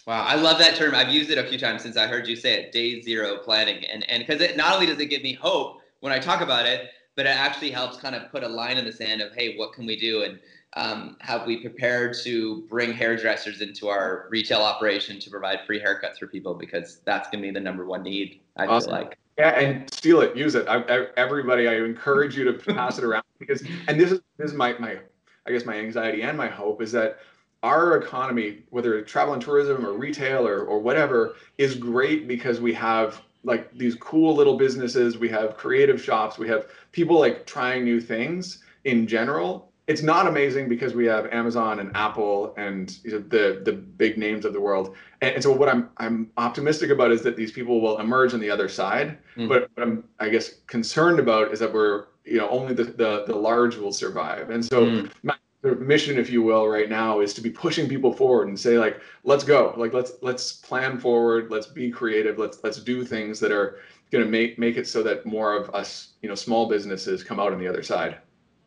Wow, 0.07 0.25
I 0.25 0.37
love 0.37 0.59
that 0.59 0.75
term. 0.75 0.95
I've 0.95 1.11
used 1.11 1.31
it 1.31 1.37
a 1.37 1.45
few 1.45 1.59
times 1.59 1.83
since 1.83 1.99
I 1.99 2.07
heard 2.07 2.27
you 2.27 2.35
say 2.35 2.63
it, 2.63 2.73
day 2.73 3.03
zero 3.03 3.37
planning. 3.37 3.85
And 3.85 4.09
and 4.09 4.27
because 4.27 4.41
it 4.41 4.57
not 4.57 4.73
only 4.73 4.87
does 4.87 4.99
it 4.99 5.07
give 5.07 5.23
me 5.23 5.35
hope 5.35 5.83
when 6.01 6.15
I 6.15 6.19
talk 6.19 6.41
about 6.41 6.65
it, 6.65 6.89
but 7.15 7.27
it 7.27 7.37
actually 7.37 7.71
helps 7.71 7.99
kind 7.99 8.15
of 8.15 8.31
put 8.31 8.43
a 8.43 8.49
line 8.49 8.79
in 8.79 8.87
the 8.87 8.93
sand 8.93 9.21
of, 9.21 9.35
hey, 9.35 9.57
what 9.57 9.75
can 9.75 9.85
we 9.85 9.97
do? 9.99 10.23
And 10.23 10.39
um, 10.75 11.17
have 11.21 11.47
we 11.47 11.61
prepared 11.61 12.15
to 12.25 12.63
bring 12.69 12.93
hairdressers 12.93 13.61
into 13.61 13.89
our 13.89 14.27
retail 14.31 14.61
operation 14.61 15.19
to 15.21 15.31
provide 15.31 15.61
free 15.67 15.81
haircuts 15.81 16.19
for 16.19 16.27
people 16.27 16.55
because 16.55 17.01
that's 17.05 17.29
going 17.31 17.43
to 17.43 17.49
be 17.49 17.53
the 17.53 17.61
number 17.61 17.87
one 17.87 18.03
need 18.03 18.41
i 18.57 18.67
awesome. 18.67 18.91
feel 18.91 19.01
like 19.01 19.19
Yeah, 19.39 19.51
and 19.51 19.93
steal 19.95 20.21
it, 20.21 20.37
use 20.37 20.57
it. 20.57 20.67
I, 20.67 20.83
I, 20.83 21.07
everybody, 21.17 21.69
I 21.69 21.77
encourage 21.77 22.37
you 22.37 22.45
to 22.45 22.53
pass 22.75 22.99
it 22.99 23.05
around 23.05 23.25
because, 23.39 23.63
and 23.87 23.99
this 23.99 24.11
is 24.11 24.21
this 24.37 24.51
is 24.51 24.57
my 24.57 24.77
my, 24.79 24.99
I 25.47 25.53
guess 25.53 25.65
my 25.65 25.77
anxiety 25.77 26.23
and 26.23 26.37
my 26.37 26.49
hope 26.49 26.83
is 26.83 26.91
that 26.93 27.19
our 27.63 27.97
economy, 27.97 28.65
whether 28.71 29.01
travel 29.03 29.35
and 29.35 29.43
tourism 29.43 29.87
or 29.87 29.93
retail 29.93 30.47
or 30.47 30.63
or 30.65 30.81
whatever, 30.81 31.37
is 31.57 31.77
great 31.77 32.27
because 32.27 32.61
we 32.61 32.75
have 32.75 33.23
like 33.45 33.73
these 33.79 33.95
cool 33.95 34.35
little 34.35 34.57
businesses, 34.57 35.19
we 35.19 35.29
have 35.29 35.57
creative 35.57 36.03
shops, 36.03 36.37
we 36.37 36.49
have 36.49 36.67
people 36.91 37.19
like 37.19 37.47
trying 37.47 37.85
new 37.85 38.01
things 38.01 38.65
in 38.85 39.07
general. 39.07 39.68
It's 39.89 40.03
not 40.03 40.27
amazing 40.27 40.69
because 40.69 40.95
we 40.95 41.07
have 41.07 41.27
Amazon 41.33 41.81
and 41.81 41.91
Apple 41.97 42.55
and 42.59 42.97
you 43.03 43.13
know, 43.13 43.19
the 43.19 43.63
the 43.65 43.73
big 43.73 44.19
names 44.19 44.45
of 44.45 44.53
the 44.53 44.61
world. 44.61 44.95
And, 45.23 45.35
and, 45.35 45.43
so 45.43 45.51
what 45.51 45.69
I'm 45.69 45.89
I'm 45.97 46.31
optimistic 46.37 46.91
about 46.91 47.11
is 47.11 47.23
that 47.23 47.37
these 47.37 47.53
people 47.53 47.81
will 47.81 47.99
emerge 47.99 48.35
on 48.35 48.41
the 48.41 48.51
other 48.51 48.69
side. 48.69 49.19
Mm. 49.37 49.49
But 49.49 49.71
what 49.75 49.87
I'm 49.87 50.05
I 50.21 50.29
guess 50.29 50.61
concerned 50.67 51.19
about 51.19 51.53
is 51.53 51.59
that 51.61 51.73
we're 51.73 52.05
you 52.25 52.37
know 52.37 52.49
only 52.51 52.75
the 52.75 52.85
the, 52.85 53.25
the 53.27 53.35
large 53.35 53.77
will 53.77 53.93
survive. 53.93 54.51
And 54.51 54.65
so 54.65 54.85
mm. 54.85 55.11
my 55.23 55.35
mission 55.63 56.19
if 56.19 56.31
you 56.31 56.43
will 56.43 56.69
right 56.69 56.89
now 56.89 57.21
is 57.21 57.35
to 57.35 57.41
be 57.41 57.51
pushing 57.51 57.89
people 57.89 58.13
forward 58.13 58.49
and 58.49 58.59
say 58.59 58.79
like 58.79 59.01
let's 59.25 59.43
go 59.43 59.75
like 59.77 59.93
let's 59.93 60.13
let's 60.23 60.53
plan 60.53 60.99
forward 60.99 61.51
let's 61.51 61.67
be 61.67 61.91
creative 61.91 62.39
let's 62.39 62.63
let's 62.63 62.81
do 62.81 63.05
things 63.05 63.41
that 63.41 63.51
are 63.51 63.81
going 64.13 64.25
to 64.25 64.31
make 64.31 64.57
make 64.57 64.77
it 64.77 64.87
so 64.87 65.03
that 65.03 65.27
more 65.27 65.57
of 65.57 65.69
us 65.75 66.15
you 66.23 66.29
know 66.29 66.35
small 66.35 66.69
businesses 66.69 67.25
come 67.25 67.41
out 67.41 67.53
on 67.53 67.59
the 67.59 67.67
other 67.67 67.83
side 67.83 68.19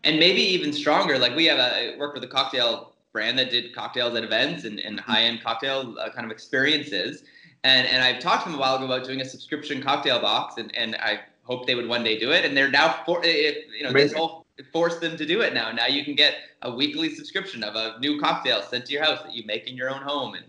and 0.04 0.20
maybe 0.20 0.42
even 0.42 0.74
stronger 0.74 1.18
like 1.18 1.36
we 1.36 1.46
have 1.46 1.60
a 1.60 1.96
work 1.98 2.14
with 2.14 2.24
a 2.24 2.28
cocktail 2.28 2.94
brand 3.12 3.38
that 3.38 3.50
did 3.50 3.76
cocktails 3.76 4.16
at 4.16 4.24
events 4.24 4.64
and, 4.64 4.80
and 4.80 5.00
mm-hmm. 5.00 5.12
high-end 5.12 5.42
cocktail 5.44 5.96
uh, 6.00 6.10
kind 6.12 6.26
of 6.26 6.32
experiences 6.32 7.24
and 7.64 7.88
and 7.88 8.04
i've 8.04 8.20
talked 8.20 8.44
to 8.44 8.50
them 8.50 8.58
a 8.58 8.62
while 8.62 8.76
ago 8.76 8.86
about 8.86 9.06
doing 9.06 9.22
a 9.22 9.26
subscription 9.26 9.82
cocktail 9.82 10.20
box 10.20 10.56
and 10.58 10.76
and 10.76 10.96
i 10.98 11.20
hope 11.44 11.66
they 11.66 11.76
would 11.76 11.88
one 11.88 12.04
day 12.04 12.18
do 12.18 12.32
it 12.32 12.46
and 12.46 12.56
they're 12.56 12.70
now 12.70 13.02
for 13.06 13.22
if, 13.24 13.58
you 13.76 13.84
know 13.84 13.90
Amazing. 13.90 14.10
this 14.10 14.18
whole 14.18 14.42
force 14.72 15.00
them 15.00 15.18
to 15.18 15.26
do 15.26 15.42
it 15.42 15.54
now. 15.54 15.72
Now 15.72 15.88
you 15.88 16.04
can 16.04 16.16
get 16.16 16.36
a 16.62 16.74
weekly 16.74 17.14
subscription 17.14 17.64
of 17.64 17.76
a 17.76 18.00
new 18.00 18.20
cocktail 18.20 18.62
sent 18.62 18.86
to 18.86 18.94
your 18.94 19.04
house 19.04 19.22
that 19.24 19.34
you 19.34 19.44
make 19.46 19.68
in 19.68 19.76
your 19.76 19.90
own 19.90 20.02
home. 20.02 20.36
And 20.36 20.46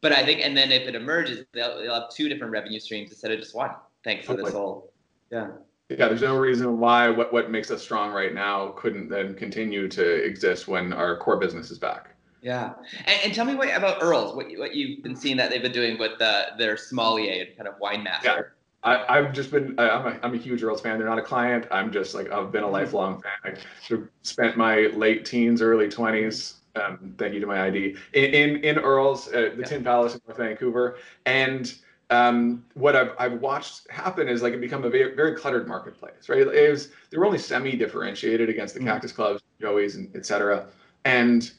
but 0.00 0.12
I 0.12 0.24
think, 0.24 0.40
and 0.44 0.56
then 0.56 0.70
if 0.70 0.86
it 0.86 0.94
emerges, 0.94 1.44
they'll, 1.52 1.78
they'll 1.80 1.94
have 1.94 2.10
two 2.10 2.28
different 2.28 2.52
revenue 2.52 2.78
streams 2.78 3.10
instead 3.10 3.32
of 3.32 3.40
just 3.40 3.54
one. 3.54 3.70
Thanks 4.04 4.26
for 4.26 4.34
this 4.34 4.52
whole, 4.52 4.92
yeah. 5.32 5.48
Yeah, 5.88 6.08
there's 6.08 6.22
no 6.22 6.36
reason 6.36 6.78
why 6.78 7.08
what, 7.08 7.32
what 7.32 7.50
makes 7.50 7.70
us 7.70 7.82
strong 7.82 8.12
right 8.12 8.34
now 8.34 8.74
couldn't 8.76 9.08
then 9.08 9.34
continue 9.34 9.88
to 9.88 10.24
exist 10.24 10.68
when 10.68 10.92
our 10.92 11.16
core 11.16 11.38
business 11.38 11.70
is 11.70 11.78
back. 11.78 12.14
Yeah, 12.42 12.74
and, 13.06 13.20
and 13.24 13.34
tell 13.34 13.46
me 13.46 13.54
what 13.54 13.74
about 13.74 14.02
Earls, 14.02 14.36
what 14.36 14.46
what 14.58 14.74
you've 14.74 15.02
been 15.02 15.16
seeing 15.16 15.36
that 15.38 15.50
they've 15.50 15.62
been 15.62 15.72
doing 15.72 15.98
with 15.98 16.20
uh, 16.20 16.56
their 16.58 16.76
sommelier 16.76 17.44
and 17.46 17.56
kind 17.56 17.68
of 17.68 17.74
wine 17.80 18.02
master. 18.02 18.28
Yeah. 18.28 18.42
I, 18.84 19.16
have 19.16 19.32
just 19.32 19.50
been, 19.50 19.74
I'm 19.78 20.06
a, 20.06 20.20
I'm 20.22 20.34
a 20.34 20.36
huge 20.36 20.62
Earls 20.62 20.80
fan. 20.80 20.98
They're 20.98 21.08
not 21.08 21.18
a 21.18 21.22
client. 21.22 21.66
I'm 21.70 21.90
just 21.90 22.14
like, 22.14 22.30
I've 22.30 22.52
been 22.52 22.62
a 22.62 22.66
mm-hmm. 22.66 22.74
lifelong 22.74 23.20
fan. 23.20 23.56
I 23.56 23.86
sort 23.86 24.02
of 24.02 24.08
spent 24.22 24.56
my 24.56 24.86
late 24.94 25.24
teens, 25.24 25.60
early 25.60 25.88
20s, 25.88 26.54
um, 26.76 27.14
thank 27.18 27.34
you 27.34 27.40
to 27.40 27.46
my 27.46 27.66
ID, 27.66 27.96
in, 28.12 28.24
in, 28.24 28.64
in 28.64 28.78
Earls, 28.78 29.28
uh, 29.28 29.50
the 29.54 29.56
yeah. 29.58 29.64
Tin 29.64 29.84
Palace 29.84 30.14
in 30.14 30.20
North 30.26 30.38
Vancouver. 30.38 30.96
And 31.26 31.74
um, 32.10 32.64
what 32.74 32.96
I've, 32.96 33.12
I've 33.18 33.40
watched 33.40 33.90
happen 33.90 34.28
is 34.28 34.42
like 34.42 34.54
it 34.54 34.60
become 34.60 34.84
a 34.84 34.90
very, 34.90 35.14
very 35.14 35.34
cluttered 35.34 35.68
marketplace, 35.68 36.28
right? 36.28 36.40
It 36.40 36.70
was, 36.70 36.88
they 37.10 37.18
were 37.18 37.26
only 37.26 37.38
semi-differentiated 37.38 38.48
against 38.48 38.74
the 38.74 38.80
mm-hmm. 38.80 38.88
Cactus 38.88 39.12
Clubs, 39.12 39.42
Joey's, 39.60 39.96
and 39.96 40.14
et 40.16 40.24
cetera. 40.24 40.66
And 41.04 41.50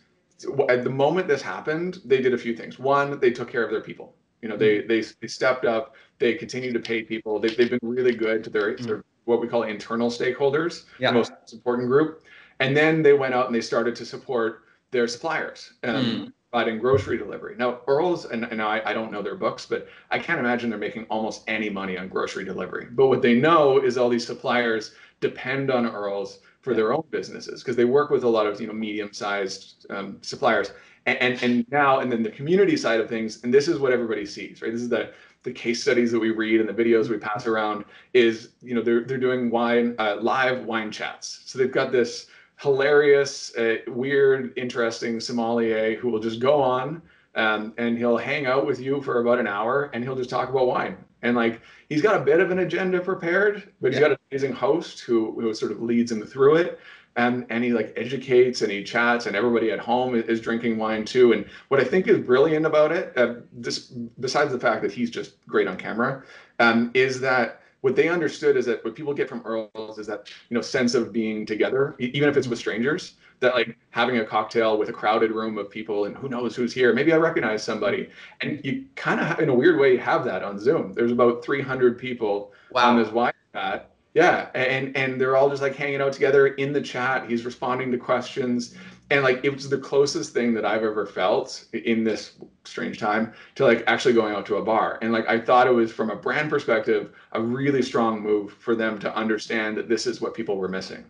at 0.69 0.83
the 0.83 0.89
moment 0.89 1.27
this 1.27 1.41
happened, 1.41 1.99
they 2.05 2.21
did 2.21 2.33
a 2.33 2.37
few 2.37 2.55
things. 2.55 2.79
One, 2.79 3.19
they 3.19 3.31
took 3.31 3.49
care 3.49 3.63
of 3.63 3.71
their 3.71 3.81
people. 3.81 4.15
You 4.41 4.49
know, 4.49 4.57
they, 4.57 4.79
mm-hmm. 4.79 4.87
they, 4.87 5.01
they 5.21 5.27
stepped 5.27 5.65
up 5.65 5.95
they 6.19 6.35
continue 6.35 6.71
to 6.73 6.79
pay 6.79 7.01
people. 7.01 7.39
They've, 7.39 7.55
they've 7.55 7.69
been 7.69 7.79
really 7.81 8.13
good 8.13 8.43
to 8.43 8.49
their, 8.49 8.75
mm-hmm. 8.75 8.85
their 8.85 9.03
what 9.25 9.41
we 9.41 9.47
call 9.47 9.63
internal 9.63 10.09
stakeholders, 10.09 10.85
yeah. 10.99 11.11
the 11.11 11.17
most 11.17 11.31
important 11.53 11.87
group. 11.87 12.23
And 12.59 12.75
then 12.75 13.01
they 13.01 13.13
went 13.13 13.33
out 13.33 13.45
and 13.45 13.55
they 13.55 13.61
started 13.61 13.95
to 13.95 14.05
support 14.05 14.63
their 14.91 15.07
suppliers, 15.07 15.73
um, 15.83 15.95
mm. 15.95 16.33
Providing 16.51 16.79
grocery 16.79 17.17
delivery. 17.17 17.55
Now, 17.57 17.81
Earls, 17.87 18.25
and, 18.25 18.43
and 18.45 18.61
I, 18.61 18.81
I 18.85 18.93
don't 18.93 19.11
know 19.11 19.21
their 19.21 19.35
books, 19.35 19.65
but 19.65 19.87
I 20.09 20.17
can't 20.17 20.39
imagine 20.39 20.69
they're 20.69 20.79
making 20.79 21.05
almost 21.05 21.43
any 21.47 21.69
money 21.69 21.97
on 21.97 22.07
grocery 22.07 22.43
delivery. 22.43 22.87
But 22.91 23.07
what 23.07 23.21
they 23.21 23.35
know 23.35 23.79
is 23.79 23.97
all 23.97 24.09
these 24.09 24.25
suppliers 24.25 24.93
depend 25.19 25.69
on 25.69 25.85
Earls 25.85 26.39
for 26.61 26.73
their 26.73 26.91
own 26.91 27.03
businesses 27.11 27.61
because 27.61 27.75
they 27.75 27.85
work 27.85 28.09
with 28.09 28.23
a 28.23 28.27
lot 28.27 28.47
of 28.47 28.59
you 28.59 28.67
know 28.67 28.73
medium-sized 28.73 29.85
um, 29.89 30.17
suppliers. 30.21 30.71
And, 31.05 31.17
and, 31.19 31.43
and 31.43 31.65
now 31.71 31.99
and 31.99 32.12
then 32.12 32.23
the 32.23 32.31
community 32.31 32.75
side 32.75 32.99
of 32.99 33.07
things, 33.07 33.43
and 33.43 33.53
this 33.53 33.67
is 33.67 33.79
what 33.79 33.93
everybody 33.93 34.25
sees, 34.25 34.62
right? 34.62 34.71
This 34.71 34.81
is 34.81 34.89
the 34.89 35.12
the 35.43 35.51
case 35.51 35.81
studies 35.81 36.12
that 36.12 36.19
we 36.19 36.31
read 36.31 36.59
and 36.59 36.67
the 36.67 36.73
videos 36.73 37.07
we 37.07 37.17
pass 37.17 37.47
around 37.47 37.85
is 38.13 38.49
you 38.62 38.75
know 38.75 38.81
they're 38.81 39.05
they're 39.05 39.17
doing 39.17 39.49
wine 39.49 39.95
uh, 39.97 40.17
live 40.19 40.65
wine 40.65 40.91
chats. 40.91 41.43
So 41.45 41.57
they've 41.57 41.71
got 41.71 41.91
this 41.91 42.27
hilarious, 42.60 43.56
uh, 43.56 43.78
weird, 43.88 44.54
interesting 44.58 45.19
sommelier 45.19 45.95
who 45.95 46.10
will 46.10 46.19
just 46.19 46.39
go 46.39 46.62
on 46.62 47.02
um, 47.36 47.74
and 47.78 47.98
he'll 47.98 48.17
hang 48.17 48.45
out 48.45 48.65
with 48.65 48.80
you 48.80 49.02
for 49.02 49.22
about 49.22 49.39
an 49.39 49.48
hour 49.48 49.89
and 49.93 50.04
he'll 50.04 50.15
just 50.15 50.30
talk 50.30 50.50
about 50.50 50.67
wine. 50.67 50.98
And 51.22 51.36
like 51.36 51.62
he's 51.89 52.02
got 52.02 52.19
a 52.19 52.24
bit 52.24 52.39
of 52.39 52.52
an 52.52 52.60
agenda 52.60 53.00
prepared, 53.00 53.72
but 53.82 53.91
he's 53.91 54.00
got 54.00 54.12
an 54.12 54.17
amazing 54.32 54.54
host 54.54 55.02
who 55.02 55.39
who 55.39 55.54
sort 55.54 55.72
of 55.72 55.82
leads 55.82 56.12
him 56.12 56.26
through 56.26 56.56
it 56.56 56.80
and 57.15 57.45
and 57.50 57.63
he 57.63 57.74
like 57.74 57.93
educates 57.98 58.62
and 58.62 58.72
he 58.72 58.84
chats 58.84 59.26
and 59.26 59.36
everybody 59.36 59.72
at 59.72 59.80
home 59.80 60.15
is, 60.15 60.39
drinking 60.39 60.78
wine 60.78 61.04
too 61.04 61.34
and 61.34 61.45
what 61.67 61.80
i 61.80 61.84
think 61.84 62.08
is 62.08 62.19
brilliant 62.19 62.65
about 62.65 62.91
it 62.91 63.12
uh, 63.17 63.36
this 63.52 63.80
besides 64.19 64.52
the 64.52 64.60
fact 64.60 64.82
that 64.82 64.91
he's 64.91 65.10
just 65.10 65.45
great 65.48 65.67
on 65.67 65.76
camera 65.76 66.24
um, 66.60 66.91
is 66.93 67.19
that 67.19 67.59
what 67.81 67.95
they 67.95 68.09
understood 68.09 68.57
is 68.57 68.65
that 68.65 68.83
what 68.83 68.95
people 68.95 69.13
get 69.13 69.29
from 69.29 69.41
earls 69.45 69.97
is 69.97 70.07
that 70.07 70.29
you 70.49 70.55
know 70.55 70.61
sense 70.61 70.95
of 70.95 71.13
being 71.13 71.45
together 71.45 71.95
even 71.99 72.27
if 72.29 72.37
it's 72.37 72.47
with 72.47 72.59
strangers 72.59 73.15
that 73.39 73.53
like 73.53 73.77
having 73.91 74.17
a 74.17 74.25
cocktail 74.25 74.77
with 74.77 74.89
a 74.89 74.93
crowded 74.93 75.31
room 75.31 75.57
of 75.57 75.69
people 75.69 76.05
and 76.05 76.15
who 76.15 76.29
knows 76.29 76.55
who's 76.55 76.73
here. 76.73 76.93
Maybe 76.93 77.13
i 77.13 77.17
recognize 77.17 77.63
somebody. 77.63 78.09
And 78.41 78.59
you 78.63 78.85
kind 78.95 79.19
of 79.19 79.39
in 79.39 79.49
a 79.49 79.53
weird 79.53 79.79
way 79.79 79.97
have 79.97 80.25
that 80.25 80.43
on 80.43 80.59
zoom. 80.59 80.93
There's 80.93 81.11
about 81.11 81.43
300 81.43 81.97
people 81.97 82.53
wow. 82.71 82.89
on 82.89 83.01
this 83.01 83.11
wine 83.11 83.33
chat. 83.53 83.91
Yeah, 84.15 84.49
and 84.55 84.95
and 84.97 85.21
they're 85.21 85.37
all 85.37 85.49
just 85.49 85.61
like 85.61 85.75
hanging 85.75 86.01
out 86.01 86.13
together 86.13 86.47
in 86.47 86.73
the 86.73 86.81
chat. 86.81 87.29
He's 87.29 87.45
responding 87.45 87.91
to 87.91 87.97
questions, 87.97 88.75
and 89.12 89.24
like 89.24 89.43
it 89.43 89.54
was 89.54 89.69
the 89.69 89.78
closest 89.78 90.34
thing 90.34 90.54
that 90.54 90.65
I've 90.65 90.84
ever 90.84 91.06
felt 91.06 91.65
in 91.74 92.04
this 92.04 92.34
strange 92.63 93.00
time 93.00 93.34
to 93.56 93.65
like 93.65 93.84
actually 93.88 94.13
going 94.13 94.36
out 94.36 94.45
to 94.48 94.58
a 94.58 94.63
bar. 94.63 95.00
And 95.02 95.12
like 95.12 95.28
I 95.28 95.39
thought 95.39 95.67
it 95.67 95.74
was 95.74 95.91
from 95.91 96.10
a 96.10 96.15
brand 96.15 96.50
perspective 96.50 97.13
a 97.32 97.41
really 97.41 97.82
strong 97.82 98.22
move 98.22 98.54
for 98.54 98.76
them 98.76 99.00
to 99.00 99.15
understand 99.15 99.78
that 99.78 99.89
this 99.89 100.06
is 100.06 100.22
what 100.22 100.34
people 100.34 100.58
were 100.58 100.67
missing. 100.67 101.06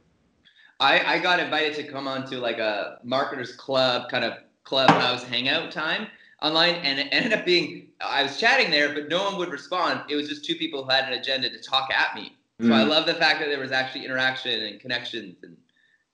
I 0.80 1.16
I 1.16 1.20
got 1.20 1.40
invited 1.40 1.76
to 1.76 1.84
come 1.92 2.08
on 2.08 2.26
to 2.30 2.38
like 2.38 2.60
a 2.60 3.00
marketers 3.04 3.56
club 3.56 4.10
kind 4.10 4.24
of 4.24 4.34
clubhouse 4.64 5.24
hangout 5.24 5.72
time 5.72 6.08
online 6.42 6.76
and 6.76 7.00
it 7.00 7.08
ended 7.12 7.34
up 7.34 7.46
being 7.46 7.88
I 8.00 8.24
was 8.24 8.38
chatting 8.38 8.72
there 8.72 8.94
but 8.94 9.10
no 9.10 9.24
one 9.24 9.38
would 9.38 9.50
respond. 9.50 10.02
It 10.10 10.16
was 10.16 10.30
just 10.30 10.46
two 10.46 10.56
people 10.56 10.84
who 10.84 10.90
had 10.90 11.06
an 11.06 11.20
agenda 11.20 11.50
to 11.50 11.60
talk 11.60 11.90
at 11.94 12.16
me 12.16 12.38
so 12.62 12.68
mm. 12.68 12.74
I 12.74 12.84
love 12.84 13.06
the 13.06 13.14
fact 13.14 13.40
that 13.40 13.48
there 13.48 13.60
was 13.60 13.72
actually 13.72 14.04
interaction 14.04 14.64
and 14.64 14.80
connections 14.82 15.44
and 15.44 15.56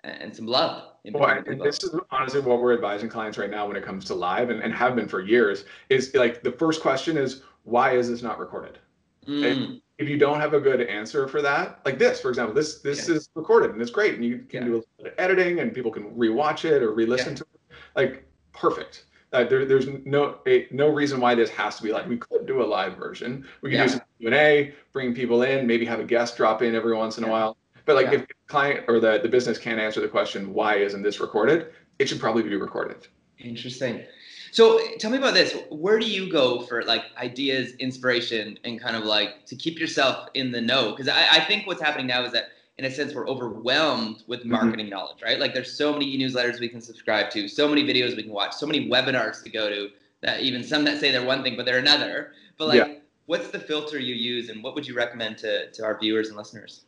and 0.06 0.36
some 0.36 0.48
love. 0.48 0.92
Well, 1.12 1.44
and 1.46 1.62
this 1.62 1.84
is 1.84 1.96
honestly 2.10 2.42
what 2.42 2.62
we're 2.62 2.74
advising 2.74 3.10
clients 3.10 3.38
right 3.38 3.50
now 3.50 3.68
when 3.68 3.76
it 3.76 3.84
comes 3.84 4.06
to 4.06 4.16
live 4.16 4.50
and, 4.50 4.62
and 4.62 4.74
have 4.74 4.96
been 4.96 5.08
for 5.08 5.22
years 5.22 5.66
is 5.90 6.14
like 6.16 6.42
the 6.42 6.52
first 6.52 6.82
question 6.82 7.18
is 7.18 7.44
why 7.64 7.92
is 7.96 8.10
this 8.10 8.24
not 8.24 8.40
recorded? 8.40 8.80
Mm. 9.28 9.82
If 9.98 10.10
you 10.10 10.18
don't 10.18 10.40
have 10.40 10.54
a 10.54 10.60
good 10.60 10.82
answer 10.82 11.28
for 11.28 11.42
that, 11.42 11.80
like 11.86 12.00
this, 12.00 12.20
for 12.20 12.30
example, 12.30 12.54
this 12.54 12.82
this 12.82 13.08
yeah. 13.08 13.16
is 13.16 13.30
recorded 13.36 13.72
and 13.72 13.82
it's 13.82 13.92
great 13.92 14.16
and 14.16 14.26
you 14.26 14.40
can 14.40 14.62
yeah. 14.62 14.68
do 14.68 14.74
a 14.74 14.78
little 14.78 14.90
bit 14.98 15.08
of 15.08 15.14
editing 15.18 15.60
and 15.60 15.74
people 15.74 15.92
can 15.92 16.12
rewatch 16.16 16.66
it 16.66 16.82
or 16.82 16.94
re-listen 16.94 17.34
yeah. 17.34 17.38
to 17.38 17.44
it. 17.44 17.76
Like 17.96 18.28
perfect. 18.52 19.06
Uh, 19.32 19.44
there, 19.44 19.66
there's 19.66 19.88
no 20.06 20.40
a, 20.48 20.68
no 20.72 20.88
reason 20.90 21.20
why 21.20 21.36
this 21.36 21.50
has 21.50 21.76
to 21.78 21.84
be 21.84 21.92
like 21.92 22.08
we 22.08 22.18
could 22.18 22.46
do 22.46 22.62
a 22.62 22.66
live 22.66 22.98
version. 22.98 23.46
We 23.62 23.72
could 23.72 23.82
do 23.84 23.90
some 23.90 24.02
Q 24.20 24.28
and 24.28 24.36
A, 24.36 24.74
bring 24.92 25.14
people 25.14 25.44
in, 25.44 25.68
maybe 25.68 25.86
have 25.86 26.00
a 26.00 26.06
guest 26.06 26.38
drop 26.38 26.62
in 26.62 26.74
every 26.74 26.96
once 26.96 27.18
in 27.18 27.24
a 27.24 27.30
while. 27.30 27.58
But 27.86 27.96
like 27.96 28.08
yeah. 28.08 28.20
if 28.20 28.28
the 28.28 28.34
client 28.48 28.86
or 28.88 29.00
the, 29.00 29.20
the 29.22 29.30
business 29.30 29.58
can't 29.58 29.80
answer 29.80 30.02
the 30.02 30.08
question, 30.08 30.54
why 30.54 30.76
isn't 30.76 31.04
this 31.04 31.20
recorded? 31.20 31.68
It 32.00 32.10
should 32.10 32.20
probably 32.20 32.44
be 32.44 32.56
recorded. 32.56 33.08
Interesting. 33.40 34.04
So 34.52 34.80
tell 35.00 35.12
me 35.12 35.18
about 35.18 35.34
this. 35.34 35.56
Where 35.70 36.00
do 36.00 36.10
you 36.10 36.32
go 36.32 36.62
for 36.62 36.84
like 36.84 37.04
ideas, 37.18 37.74
inspiration, 37.80 38.58
and 38.64 38.80
kind 38.80 38.96
of 38.96 39.04
like 39.04 39.46
to 39.48 39.56
keep 39.56 39.80
yourself 39.80 40.30
in 40.34 40.52
the 40.52 40.62
know? 40.62 40.92
Because 40.92 41.08
I, 41.08 41.28
I 41.32 41.40
think 41.42 41.68
what's 41.68 41.82
happening 41.82 42.08
now 42.08 42.24
is 42.24 42.32
that 42.32 42.46
in 42.78 42.86
a 42.86 42.92
sense 42.92 43.14
we're 43.14 43.28
overwhelmed 43.28 44.24
with 44.28 44.42
mm-hmm. 44.42 44.52
marketing 44.52 44.88
mm-hmm. 44.88 44.96
knowledge 44.96 45.22
right 45.24 45.40
like 45.40 45.54
there's 45.54 45.72
so 45.72 45.94
many 45.94 46.06
e-newsletters 46.14 46.60
we 46.60 46.70
can 46.70 46.82
subscribe 46.82 47.30
to 47.32 47.48
so 47.48 47.68
many 47.68 47.84
videos 47.84 48.16
we 48.16 48.24
can 48.24 48.32
watch 48.32 48.54
so 48.54 48.66
many 48.66 48.90
webinars 48.90 49.44
to 49.44 49.50
go 49.50 49.70
to 49.70 49.90
that 50.22 50.42
even 50.42 50.64
some 50.64 50.84
that 50.84 51.00
say 51.00 51.12
they're 51.12 51.26
one 51.26 51.44
thing 51.44 51.56
but 51.56 51.66
they're 51.66 51.80
another 51.80 52.32
but 52.58 52.68
like 52.68 52.88
yeah. 52.88 52.96
what's 53.28 53.50
the 53.50 53.60
filter 53.60 54.00
you 54.00 54.16
use 54.16 54.50
and 54.50 54.64
what 54.64 54.76
would 54.76 54.88
you 54.88 54.96
recommend 54.96 55.38
to, 55.38 55.72
to 55.72 55.84
our 55.84 55.98
viewers 56.00 56.30
and 56.30 56.38
listeners 56.38 56.85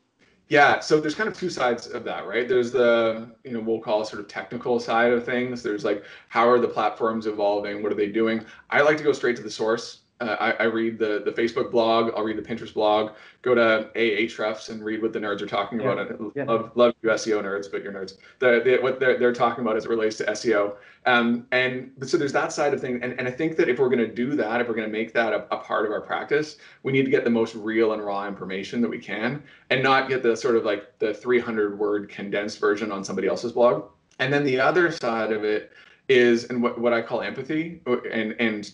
yeah, 0.50 0.80
so 0.80 1.00
there's 1.00 1.16
kind 1.16 1.28
of 1.28 1.38
two 1.38 1.50
sides 1.50 1.88
of 1.88 2.04
that, 2.06 2.26
right? 2.26 2.48
There's 2.48 2.72
the, 2.72 3.30
you 3.44 3.52
know, 3.52 3.60
we'll 3.60 3.82
call 3.82 4.06
sort 4.06 4.22
of 4.22 4.28
technical 4.28 4.80
side 4.80 5.12
of 5.12 5.26
things. 5.26 5.62
There's 5.62 5.84
like, 5.84 6.04
how 6.30 6.50
are 6.50 6.60
the 6.60 6.68
platforms 6.68 7.28
evolving? 7.28 7.84
What 7.84 7.92
are 7.92 7.96
they 7.96 8.10
doing? 8.10 8.46
I 8.70 8.82
like 8.82 8.98
to 8.98 9.04
go 9.04 9.12
straight 9.12 9.36
to 9.38 9.44
the 9.44 9.52
source 9.52 10.02
Uh, 10.20 10.36
I, 10.40 10.52
I, 10.52 10.64
read 10.64 10.98
the 10.98 11.22
the 11.24 11.32
Facebook 11.32 11.70
blog. 11.70 12.12
I'll 12.16 12.24
read 12.24 12.38
the 12.38 12.42
Pinterest 12.42 12.74
blog. 12.74 13.12
Go 13.44 13.54
to 13.54 13.90
Ahrefs 13.96 14.70
and 14.70 14.84
read 14.84 15.02
what 15.02 15.14
the 15.14 15.20
nerds 15.20 15.42
are 15.42 15.48
talking 15.48 15.80
yeah. 15.80 15.92
about. 15.92 16.34
Yeah. 16.36 16.46
Love 16.46 16.72
love 16.76 16.94
you 17.04 17.10
SEO 17.10 17.44
nerds, 17.44 17.72
but 17.72 17.84
you're 17.84 17.94
nerds. 17.94 18.18
The, 18.40 18.62
the, 18.66 18.78
what 18.82 19.00
they're, 19.00 19.20
they're 19.20 19.34
talking 19.34 19.64
about 19.64 19.78
as 19.78 19.86
it 19.86 19.90
relates 19.90 20.18
to 20.18 20.26
SEO. 20.26 20.76
Um, 21.06 21.46
and 21.52 21.92
so 22.04 22.18
there's 22.18 22.34
that 22.34 22.52
side 22.52 22.74
of 22.74 22.82
things. 22.82 23.00
And, 23.04 23.14
and 23.20 23.28
I 23.28 23.32
think 23.32 23.58
that 23.58 23.70
if 23.70 23.78
we're 23.78 23.90
going 23.90 24.00
to 24.00 24.14
do 24.14 24.36
that, 24.36 24.60
if 24.60 24.68
we're 24.68 24.74
going 24.74 24.88
to 24.88 24.92
make 24.92 25.14
that 25.14 25.34
a, 25.34 25.46
a 25.54 25.58
part 25.58 25.86
of 25.86 25.92
our 25.92 26.02
practice, 26.02 26.58
we 26.82 26.92
need 26.92 27.06
to 27.06 27.12
get 27.12 27.24
the 27.24 27.30
most 27.30 27.54
real 27.54 27.94
and 27.94 28.04
raw 28.04 28.28
information 28.28 28.82
that 28.82 28.90
we 28.90 29.00
can, 29.00 29.44
and 29.70 29.84
not 29.84 30.10
get 30.10 30.24
the 30.24 30.36
sort 30.36 30.56
of 30.56 30.66
like 30.66 30.98
the 30.98 31.14
300 31.14 31.78
word 31.78 32.10
condensed 32.10 32.60
version 32.60 32.92
on 32.92 33.04
somebody 33.04 33.28
else's 33.28 33.52
blog. 33.52 33.86
And 34.18 34.34
then 34.34 34.44
the 34.44 34.60
other 34.60 34.92
side 34.92 35.32
of 35.32 35.44
it 35.44 35.72
is 36.10 36.46
and 36.46 36.64
what, 36.64 36.80
what 36.80 36.94
I 36.94 37.02
call 37.02 37.22
empathy 37.22 37.82
and 37.86 38.34
and 38.40 38.72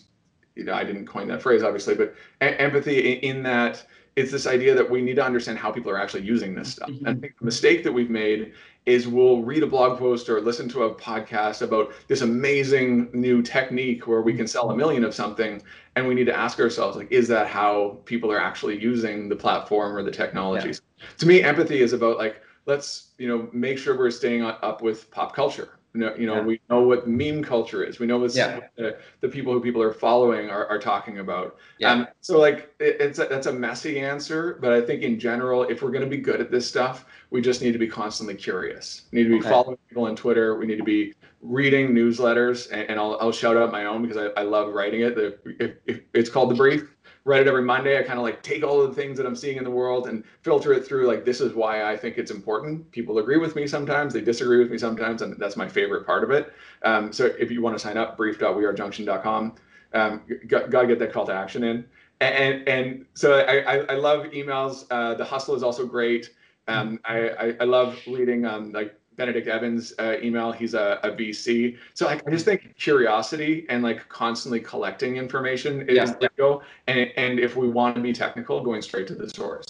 you 0.54 0.64
know, 0.64 0.74
I 0.74 0.84
didn't 0.84 1.06
coin 1.06 1.28
that 1.28 1.42
phrase 1.42 1.62
obviously, 1.62 1.94
but 1.94 2.14
a- 2.40 2.60
empathy 2.60 3.14
in, 3.14 3.36
in 3.36 3.42
that 3.44 3.84
it's 4.16 4.30
this 4.30 4.46
idea 4.46 4.74
that 4.74 4.88
we 4.88 5.02
need 5.02 5.16
to 5.16 5.24
understand 5.24 5.58
how 5.58 5.72
people 5.72 5.90
are 5.90 6.00
actually 6.00 6.22
using 6.22 6.54
this 6.54 6.72
stuff. 6.72 6.88
Mm-hmm. 6.88 7.08
I 7.08 7.14
think 7.14 7.38
the 7.38 7.44
mistake 7.44 7.82
that 7.82 7.92
we've 7.92 8.10
made 8.10 8.52
is 8.86 9.08
we'll 9.08 9.42
read 9.42 9.62
a 9.62 9.66
blog 9.66 9.98
post 9.98 10.28
or 10.28 10.40
listen 10.40 10.68
to 10.68 10.84
a 10.84 10.94
podcast 10.94 11.62
about 11.62 11.92
this 12.06 12.20
amazing 12.20 13.08
new 13.12 13.42
technique 13.42 14.06
where 14.06 14.20
we 14.20 14.34
can 14.34 14.46
sell 14.46 14.70
a 14.70 14.76
million 14.76 15.04
of 15.04 15.14
something 15.14 15.60
and 15.96 16.06
we 16.06 16.14
need 16.14 16.26
to 16.26 16.36
ask 16.36 16.60
ourselves 16.60 16.96
like 16.96 17.10
is 17.10 17.26
that 17.26 17.46
how 17.46 17.98
people 18.04 18.30
are 18.30 18.40
actually 18.40 18.78
using 18.80 19.28
the 19.28 19.36
platform 19.36 19.96
or 19.96 20.02
the 20.02 20.10
technologies 20.10 20.82
yeah. 20.98 21.06
to 21.16 21.26
me 21.26 21.42
empathy 21.42 21.80
is 21.80 21.94
about 21.94 22.18
like 22.18 22.42
let's 22.66 23.12
you 23.16 23.26
know 23.26 23.48
make 23.52 23.78
sure 23.78 23.96
we're 23.96 24.10
staying 24.10 24.42
up 24.42 24.82
with 24.82 25.10
pop 25.10 25.34
culture 25.34 25.78
know, 26.00 26.14
you 26.16 26.26
know 26.26 26.36
yeah. 26.36 26.42
we 26.42 26.60
know 26.68 26.82
what 26.82 27.08
meme 27.08 27.42
culture 27.42 27.84
is. 27.84 27.98
We 27.98 28.06
know 28.06 28.18
what 28.18 28.34
yeah. 28.34 28.60
the, 28.76 28.98
the, 29.20 29.28
people 29.28 29.52
who 29.52 29.60
people 29.60 29.80
are 29.80 29.92
following 29.92 30.50
are, 30.50 30.66
are 30.66 30.78
talking 30.78 31.20
about. 31.20 31.56
Yeah. 31.78 31.92
Um, 31.92 32.08
so 32.20 32.38
like 32.40 32.74
it, 32.80 32.96
it's 33.00 33.18
a, 33.20 33.26
that's 33.26 33.46
a 33.46 33.52
messy 33.52 34.00
answer, 34.00 34.58
but 34.60 34.72
I 34.72 34.80
think 34.80 35.02
in 35.02 35.20
general, 35.20 35.62
if 35.64 35.82
we're 35.82 35.92
going 35.92 36.04
to 36.04 36.10
be 36.10 36.16
good 36.16 36.40
at 36.40 36.50
this 36.50 36.66
stuff, 36.66 37.06
we 37.30 37.40
just 37.40 37.62
need 37.62 37.72
to 37.72 37.78
be 37.78 37.86
constantly 37.86 38.34
curious. 38.34 39.02
We 39.12 39.18
need 39.18 39.24
to 39.24 39.30
be 39.30 39.38
okay. 39.40 39.50
following 39.50 39.78
people 39.88 40.06
on 40.06 40.16
Twitter. 40.16 40.58
We 40.58 40.66
need 40.66 40.78
to 40.78 40.84
be 40.84 41.14
reading 41.42 41.90
newsletters, 41.90 42.70
and, 42.72 42.90
and 42.90 42.98
I'll, 42.98 43.16
I'll 43.20 43.32
shout 43.32 43.56
out 43.56 43.70
my 43.70 43.84
own 43.84 44.02
because 44.02 44.16
I, 44.16 44.40
I 44.40 44.42
love 44.42 44.72
writing 44.72 45.02
it. 45.02 45.14
The, 45.14 45.38
if, 45.60 45.76
if 45.86 46.00
it's 46.12 46.30
called 46.30 46.50
the 46.50 46.54
brief 46.54 46.93
write 47.24 47.40
it 47.42 47.48
every 47.48 47.62
Monday. 47.62 47.98
I 47.98 48.02
kind 48.02 48.18
of 48.18 48.22
like 48.22 48.42
take 48.42 48.62
all 48.62 48.80
of 48.82 48.94
the 48.94 49.00
things 49.00 49.16
that 49.16 49.26
I'm 49.26 49.36
seeing 49.36 49.56
in 49.56 49.64
the 49.64 49.70
world 49.70 50.08
and 50.08 50.24
filter 50.42 50.72
it 50.72 50.86
through 50.86 51.06
like 51.06 51.24
this 51.24 51.40
is 51.40 51.54
why 51.54 51.90
I 51.90 51.96
think 51.96 52.18
it's 52.18 52.30
important. 52.30 52.90
People 52.90 53.18
agree 53.18 53.38
with 53.38 53.56
me 53.56 53.66
sometimes, 53.66 54.12
they 54.12 54.20
disagree 54.20 54.58
with 54.58 54.70
me 54.70 54.78
sometimes, 54.78 55.22
and 55.22 55.38
that's 55.38 55.56
my 55.56 55.68
favorite 55.68 56.06
part 56.06 56.22
of 56.22 56.30
it. 56.30 56.52
Um, 56.82 57.12
so 57.12 57.26
if 57.38 57.50
you 57.50 57.62
want 57.62 57.74
to 57.74 57.78
sign 57.78 57.96
up, 57.96 58.16
brief.wearejunction.com. 58.16 59.54
Um, 59.94 60.22
got, 60.48 60.70
got 60.70 60.82
to 60.82 60.86
get 60.88 60.98
that 60.98 61.12
call 61.12 61.24
to 61.26 61.32
action 61.32 61.62
in. 61.62 61.84
And 62.20 62.66
and 62.68 63.06
so 63.14 63.40
I, 63.40 63.78
I, 63.78 63.94
love 63.94 64.26
emails. 64.26 64.86
Uh, 64.90 65.14
the 65.14 65.24
hustle 65.24 65.54
is 65.54 65.62
also 65.62 65.84
great. 65.84 66.30
Um, 66.68 67.00
I, 67.04 67.28
I, 67.28 67.56
I 67.60 67.64
love 67.64 67.98
reading 68.06 68.46
um, 68.46 68.72
like 68.72 68.98
Benedict 69.16 69.46
Evans 69.46 69.92
uh, 69.98 70.16
email. 70.22 70.52
He's 70.52 70.74
a, 70.74 70.98
a 71.02 71.10
VC. 71.10 71.76
So 71.94 72.06
like, 72.06 72.26
I 72.26 72.30
just 72.30 72.44
think 72.44 72.74
curiosity 72.78 73.66
and 73.68 73.82
like 73.82 74.08
constantly 74.08 74.60
collecting 74.60 75.16
information 75.16 75.88
is 75.88 76.14
yeah. 76.20 76.28
go. 76.36 76.62
And, 76.86 77.10
and 77.16 77.38
if 77.38 77.56
we 77.56 77.68
want 77.68 77.96
to 77.96 78.02
be 78.02 78.12
technical, 78.12 78.62
going 78.62 78.82
straight 78.82 79.06
to 79.08 79.14
the 79.14 79.28
source. 79.30 79.66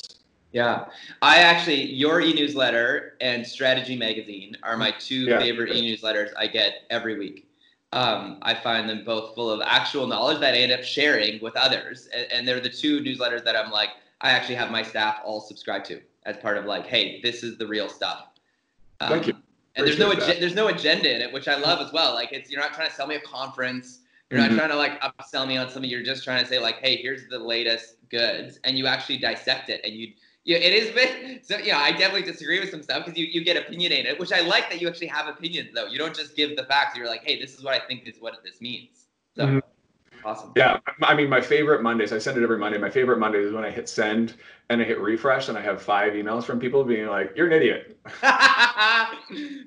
Yeah. 0.52 0.86
I 1.20 1.38
actually, 1.38 1.82
your 1.82 2.20
e 2.20 2.32
newsletter 2.32 3.16
and 3.20 3.46
Strategy 3.46 3.96
Magazine 3.96 4.56
are 4.62 4.76
my 4.76 4.92
two 4.98 5.24
yeah. 5.24 5.38
favorite 5.38 5.70
e 5.70 5.96
newsletters 5.96 6.30
I 6.36 6.46
get 6.46 6.82
every 6.90 7.18
week. 7.18 7.48
Um, 7.92 8.38
I 8.42 8.54
find 8.54 8.88
them 8.88 9.04
both 9.04 9.34
full 9.34 9.50
of 9.50 9.60
actual 9.64 10.06
knowledge 10.06 10.40
that 10.40 10.54
I 10.54 10.58
end 10.58 10.72
up 10.72 10.82
sharing 10.82 11.40
with 11.40 11.56
others. 11.56 12.08
And, 12.14 12.26
and 12.32 12.48
they're 12.48 12.60
the 12.60 12.70
two 12.70 13.00
newsletters 13.00 13.44
that 13.44 13.56
I'm 13.56 13.70
like, 13.70 13.90
I 14.20 14.30
actually 14.30 14.54
have 14.56 14.70
my 14.70 14.82
staff 14.82 15.18
all 15.24 15.40
subscribe 15.40 15.84
to 15.84 16.00
as 16.24 16.36
part 16.38 16.56
of 16.56 16.64
like, 16.64 16.86
hey, 16.86 17.20
this 17.22 17.42
is 17.42 17.58
the 17.58 17.66
real 17.66 17.88
stuff. 17.88 18.28
Um, 19.04 19.10
Thank 19.10 19.26
you. 19.26 19.34
And 19.76 19.86
there's 19.86 19.98
no 19.98 20.12
ag- 20.12 20.40
there's 20.40 20.54
no 20.54 20.68
agenda 20.68 21.14
in 21.14 21.20
it, 21.20 21.32
which 21.32 21.48
I 21.48 21.56
love 21.56 21.80
as 21.80 21.92
well. 21.92 22.14
Like 22.14 22.32
it's 22.32 22.50
you're 22.50 22.60
not 22.60 22.74
trying 22.74 22.88
to 22.88 22.94
sell 22.94 23.06
me 23.06 23.16
a 23.16 23.20
conference. 23.20 24.00
You're 24.30 24.40
mm-hmm. 24.40 24.56
not 24.56 24.58
trying 24.58 24.70
to 24.70 24.76
like 24.76 25.00
upsell 25.00 25.46
me 25.46 25.56
on 25.56 25.68
something. 25.68 25.90
You're 25.90 26.02
just 26.02 26.24
trying 26.24 26.42
to 26.42 26.48
say 26.48 26.58
like, 26.58 26.76
hey, 26.76 26.96
here's 26.96 27.26
the 27.28 27.38
latest 27.38 27.96
goods, 28.08 28.60
and 28.64 28.78
you 28.78 28.86
actually 28.86 29.18
dissect 29.18 29.70
it, 29.70 29.80
and 29.84 29.92
you 29.92 30.12
yeah, 30.44 30.58
it 30.58 30.72
is 30.72 30.90
bit 30.92 31.44
so 31.46 31.58
yeah, 31.58 31.78
I 31.78 31.90
definitely 31.90 32.22
disagree 32.22 32.60
with 32.60 32.70
some 32.70 32.82
stuff 32.82 33.04
because 33.04 33.18
you, 33.18 33.26
you 33.26 33.44
get 33.44 33.56
opinionated, 33.56 34.18
which 34.18 34.32
I 34.32 34.40
like 34.40 34.70
that 34.70 34.80
you 34.80 34.88
actually 34.88 35.08
have 35.08 35.26
opinions 35.26 35.70
though. 35.74 35.86
You 35.86 35.98
don't 35.98 36.14
just 36.14 36.36
give 36.36 36.56
the 36.56 36.64
facts. 36.64 36.96
You're 36.96 37.08
like, 37.08 37.24
hey, 37.24 37.40
this 37.40 37.54
is 37.54 37.64
what 37.64 37.74
I 37.74 37.84
think 37.84 38.06
is 38.06 38.20
what 38.20 38.34
this 38.44 38.60
means. 38.60 39.06
So 39.36 39.46
mm-hmm. 39.46 39.58
Awesome. 40.24 40.52
Yeah, 40.56 40.78
I 41.02 41.14
mean, 41.14 41.28
my 41.28 41.40
favorite 41.40 41.82
Mondays. 41.82 42.12
I 42.12 42.18
send 42.18 42.38
it 42.38 42.42
every 42.42 42.58
Monday. 42.58 42.78
My 42.78 42.88
favorite 42.88 43.18
Mondays 43.18 43.46
is 43.46 43.52
when 43.52 43.64
I 43.64 43.70
hit 43.70 43.88
send 43.88 44.34
and 44.70 44.80
I 44.80 44.84
hit 44.84 44.98
refresh, 44.98 45.48
and 45.48 45.58
I 45.58 45.60
have 45.60 45.82
five 45.82 46.14
emails 46.14 46.44
from 46.44 46.58
people 46.58 46.82
being 46.82 47.06
like, 47.08 47.32
"You're 47.36 47.46
an 47.46 47.52
idiot." 47.52 47.98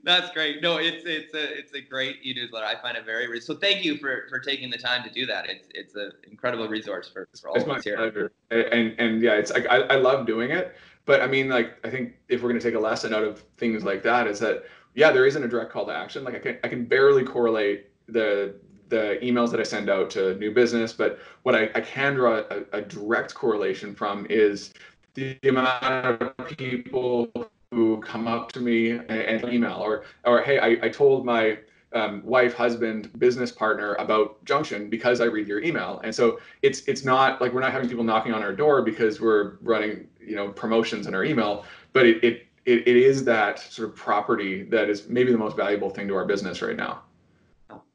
That's 0.03 0.31
great. 0.31 0.63
No, 0.63 0.77
it's 0.77 1.03
it's 1.05 1.33
a 1.35 1.57
it's 1.57 1.73
a 1.73 1.81
great 1.81 2.17
e-newsletter. 2.23 2.65
I 2.65 2.81
find 2.81 2.97
it 2.97 3.05
very 3.05 3.39
so. 3.39 3.55
Thank 3.55 3.85
you 3.85 3.97
for 3.97 4.25
for 4.29 4.39
taking 4.39 4.71
the 4.71 4.77
time 4.77 5.03
to 5.03 5.09
do 5.11 5.27
that. 5.27 5.47
It's 5.47 5.67
it's 5.75 5.95
an 5.95 6.11
incredible 6.29 6.67
resource 6.67 7.07
for, 7.07 7.27
for 7.39 7.49
all 7.49 7.55
it's 7.55 7.65
of 7.65 7.71
us 7.71 7.83
here. 7.83 7.97
Pleasure. 7.97 8.31
And 8.49 8.95
and 8.97 9.21
yeah, 9.21 9.33
it's 9.33 9.51
like 9.51 9.67
I, 9.67 9.81
I 9.81 9.95
love 9.97 10.25
doing 10.25 10.51
it. 10.51 10.75
But 11.05 11.21
I 11.21 11.27
mean, 11.27 11.49
like 11.49 11.77
I 11.85 11.89
think 11.91 12.13
if 12.29 12.41
we're 12.41 12.49
gonna 12.49 12.59
take 12.59 12.75
a 12.75 12.79
lesson 12.79 13.13
out 13.13 13.23
of 13.23 13.43
things 13.57 13.83
like 13.83 14.01
that, 14.03 14.25
is 14.25 14.39
that 14.39 14.65
yeah, 14.95 15.11
there 15.11 15.27
isn't 15.27 15.43
a 15.43 15.47
direct 15.47 15.71
call 15.71 15.85
to 15.85 15.93
action. 15.93 16.23
Like 16.23 16.35
I 16.35 16.39
can 16.39 16.57
I 16.63 16.67
can 16.67 16.85
barely 16.85 17.23
correlate 17.23 17.85
the 18.07 18.55
the 18.89 19.19
emails 19.21 19.51
that 19.51 19.59
I 19.59 19.63
send 19.63 19.89
out 19.89 20.09
to 20.11 20.35
new 20.35 20.51
business, 20.51 20.93
but 20.93 21.19
what 21.43 21.55
I, 21.55 21.69
I 21.75 21.81
can 21.81 22.15
draw 22.15 22.43
a, 22.49 22.63
a, 22.73 22.81
direct 22.81 23.33
correlation 23.33 23.93
from 23.93 24.25
is 24.29 24.73
the 25.13 25.37
amount 25.43 26.21
of 26.21 26.47
people 26.57 27.29
who 27.71 27.99
come 28.01 28.27
up 28.27 28.51
to 28.53 28.59
me 28.59 28.91
and, 28.91 29.09
and 29.09 29.53
email 29.53 29.77
or 29.77 30.03
or 30.25 30.41
hey, 30.41 30.59
I, 30.59 30.85
I 30.85 30.89
told 30.89 31.25
my 31.25 31.57
um, 31.93 32.21
wife, 32.25 32.53
husband, 32.53 33.17
business 33.17 33.51
partner 33.51 33.95
about 33.95 34.43
Junction 34.45 34.89
because 34.89 35.21
I 35.21 35.25
read 35.25 35.47
your 35.47 35.61
email. 35.61 36.01
And 36.03 36.13
so 36.13 36.39
it's 36.61 36.81
it's 36.87 37.03
not 37.03 37.41
like 37.41 37.53
we're 37.53 37.61
not 37.61 37.71
having 37.71 37.89
people 37.89 38.03
knocking 38.03 38.33
on 38.33 38.43
our 38.43 38.53
door 38.53 38.81
because 38.81 39.21
we're 39.21 39.57
running 39.61 40.07
you 40.19 40.35
know 40.35 40.49
promotions 40.49 41.07
in 41.07 41.15
our 41.15 41.23
email, 41.23 41.65
but 41.93 42.05
it 42.05 42.23
it 42.23 42.47
it, 42.65 42.87
it 42.87 42.97
is 42.97 43.23
that 43.23 43.59
sort 43.59 43.89
of 43.89 43.95
property 43.95 44.63
that 44.63 44.89
is 44.89 45.07
maybe 45.07 45.31
the 45.31 45.37
most 45.37 45.55
valuable 45.55 45.89
thing 45.89 46.07
to 46.09 46.15
our 46.15 46.25
business 46.25 46.61
right 46.61 46.75
now. 46.75 47.01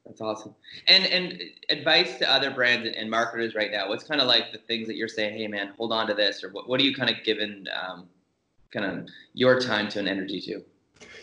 That's 0.05 0.19
awesome. 0.19 0.53
And 0.87 1.05
and 1.05 1.41
advice 1.69 2.17
to 2.19 2.29
other 2.29 2.51
brands 2.51 2.89
and, 2.95 3.09
marketers 3.09 3.55
right 3.55 3.71
now. 3.71 3.87
What's 3.87 4.03
kind 4.03 4.19
of 4.19 4.27
like 4.27 4.51
the 4.51 4.57
things 4.57 4.87
that 4.87 4.95
you're 4.95 5.07
saying? 5.07 5.37
Hey, 5.37 5.47
man, 5.47 5.73
hold 5.77 5.93
on 5.93 6.07
to 6.07 6.13
this, 6.13 6.43
or 6.43 6.49
what? 6.49 6.67
What 6.67 6.79
are 6.81 6.83
you 6.83 6.93
kind 6.93 7.09
of 7.09 7.17
giving, 7.23 7.65
um, 7.73 8.09
kind 8.71 8.85
of 8.85 9.07
your 9.33 9.59
time 9.59 9.87
to 9.89 9.99
an 9.99 10.07
energy 10.07 10.41
to? 10.41 10.63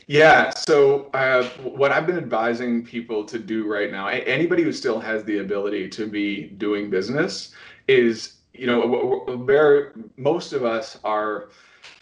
Yeah. 0.07 0.51
So 0.51 1.11
uh, 1.13 1.45
what 1.61 1.93
I've 1.93 2.07
been 2.07 2.17
advising 2.17 2.85
people 2.85 3.25
to 3.25 3.39
do 3.39 3.71
right 3.71 3.93
now, 3.93 4.09
anybody 4.09 4.63
who 4.63 4.73
still 4.73 4.99
has 4.99 5.25
the 5.25 5.39
ability 5.39 5.89
to 5.91 6.07
be 6.07 6.47
doing 6.47 6.89
business, 6.89 7.55
is 7.87 8.39
you 8.55 8.67
know 8.67 9.25
where 9.45 9.93
most 10.17 10.53
of 10.55 10.65
us 10.65 10.99
are 11.05 11.51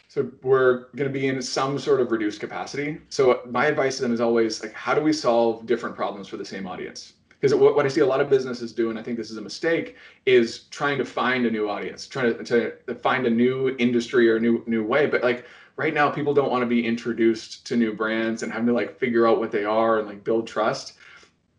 so 0.08 0.30
we're 0.42 0.86
going 0.96 1.06
to 1.06 1.10
be 1.10 1.28
in 1.28 1.40
some 1.42 1.78
sort 1.78 2.00
of 2.00 2.10
reduced 2.10 2.40
capacity. 2.40 2.98
So 3.10 3.42
my 3.50 3.66
advice 3.66 3.96
to 3.96 4.02
them 4.02 4.12
is 4.12 4.22
always 4.22 4.62
like, 4.62 4.72
how 4.72 4.94
do 4.94 5.02
we 5.02 5.12
solve 5.12 5.66
different 5.66 5.94
problems 5.94 6.28
for 6.28 6.38
the 6.38 6.44
same 6.46 6.66
audience? 6.66 7.12
Because 7.38 7.54
what 7.54 7.84
I 7.84 7.88
see 7.88 8.00
a 8.00 8.06
lot 8.06 8.20
of 8.20 8.28
businesses 8.30 8.72
do, 8.72 8.90
and 8.90 8.98
I 8.98 9.02
think 9.02 9.16
this 9.18 9.30
is 9.30 9.36
a 9.36 9.42
mistake, 9.42 9.96
is 10.26 10.60
trying 10.70 10.98
to 10.98 11.04
find 11.04 11.46
a 11.46 11.50
new 11.50 11.68
audience, 11.68 12.08
trying 12.08 12.42
to, 12.42 12.72
to 12.86 12.94
find 12.96 13.26
a 13.26 13.30
new 13.30 13.76
industry 13.78 14.28
or 14.28 14.36
a 14.36 14.40
new 14.40 14.64
new 14.66 14.82
way. 14.82 15.06
But 15.06 15.22
like 15.22 15.44
right 15.76 15.94
now, 15.94 16.10
people 16.10 16.34
don't 16.34 16.50
want 16.50 16.62
to 16.62 16.66
be 16.66 16.84
introduced 16.84 17.64
to 17.66 17.76
new 17.76 17.92
brands 17.92 18.42
and 18.42 18.50
having 18.50 18.66
to 18.66 18.72
like 18.72 18.98
figure 18.98 19.28
out 19.28 19.38
what 19.38 19.52
they 19.52 19.64
are 19.64 20.00
and 20.00 20.08
like 20.08 20.24
build 20.24 20.48
trust 20.48 20.94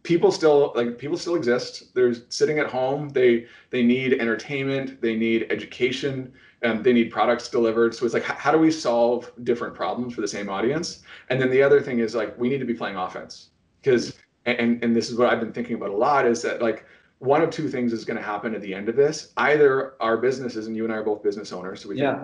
people 0.04 0.32
still 0.32 0.72
like 0.76 0.98
people 0.98 1.18
still 1.18 1.36
exist 1.36 1.94
they're 1.94 2.14
sitting 2.30 2.58
at 2.58 2.68
home 2.68 3.10
they 3.10 3.46
they 3.70 3.84
need 3.84 4.14
entertainment 4.14 5.02
they 5.02 5.16
need 5.16 5.46
education 5.50 6.32
and 6.62 6.84
they 6.84 6.94
need 6.94 7.12
products 7.12 7.48
delivered. 7.50 7.96
So 7.96 8.06
it's 8.06 8.14
like, 8.14 8.24
how 8.24 8.52
do 8.52 8.58
we 8.58 8.72
solve 8.72 9.32
different 9.44 9.74
problems 9.74 10.14
for 10.14 10.22
the 10.22 10.28
same 10.28 10.50
audience? 10.50 11.04
And 11.30 11.42
then 11.42 11.50
the 11.50 11.64
other 11.64 11.82
thing 11.82 12.00
is 12.00 12.16
like, 12.16 12.38
we 12.38 12.50
need 12.50 12.60
to 12.60 12.66
be 12.66 12.74
playing 12.74 12.98
offense 12.98 13.50
because, 13.82 14.18
and, 14.46 14.84
and 14.84 14.96
this 14.96 15.10
is 15.10 15.18
what 15.18 15.30
I've 15.30 15.40
been 15.40 15.54
thinking 15.54 15.76
about 15.76 15.90
a 15.90 15.96
lot 15.96 16.26
is 16.26 16.42
that 16.42 16.62
like, 16.62 16.86
one 17.20 17.42
of 17.42 17.50
two 17.50 17.68
things 17.68 17.92
is 17.92 18.06
going 18.06 18.16
to 18.16 18.24
happen 18.24 18.56
at 18.56 18.62
the 18.62 18.74
end 18.74 18.88
of 18.88 18.96
this. 18.96 19.34
Either 19.36 19.96
our 20.00 20.16
businesses, 20.16 20.68
and 20.68 20.76
you 20.78 20.86
and 20.86 20.94
I 20.94 20.96
are 20.96 21.04
both 21.04 21.22
business 21.22 21.52
owners, 21.52 21.82
so 21.82 21.90
we 21.90 21.98
yeah. 21.98 22.24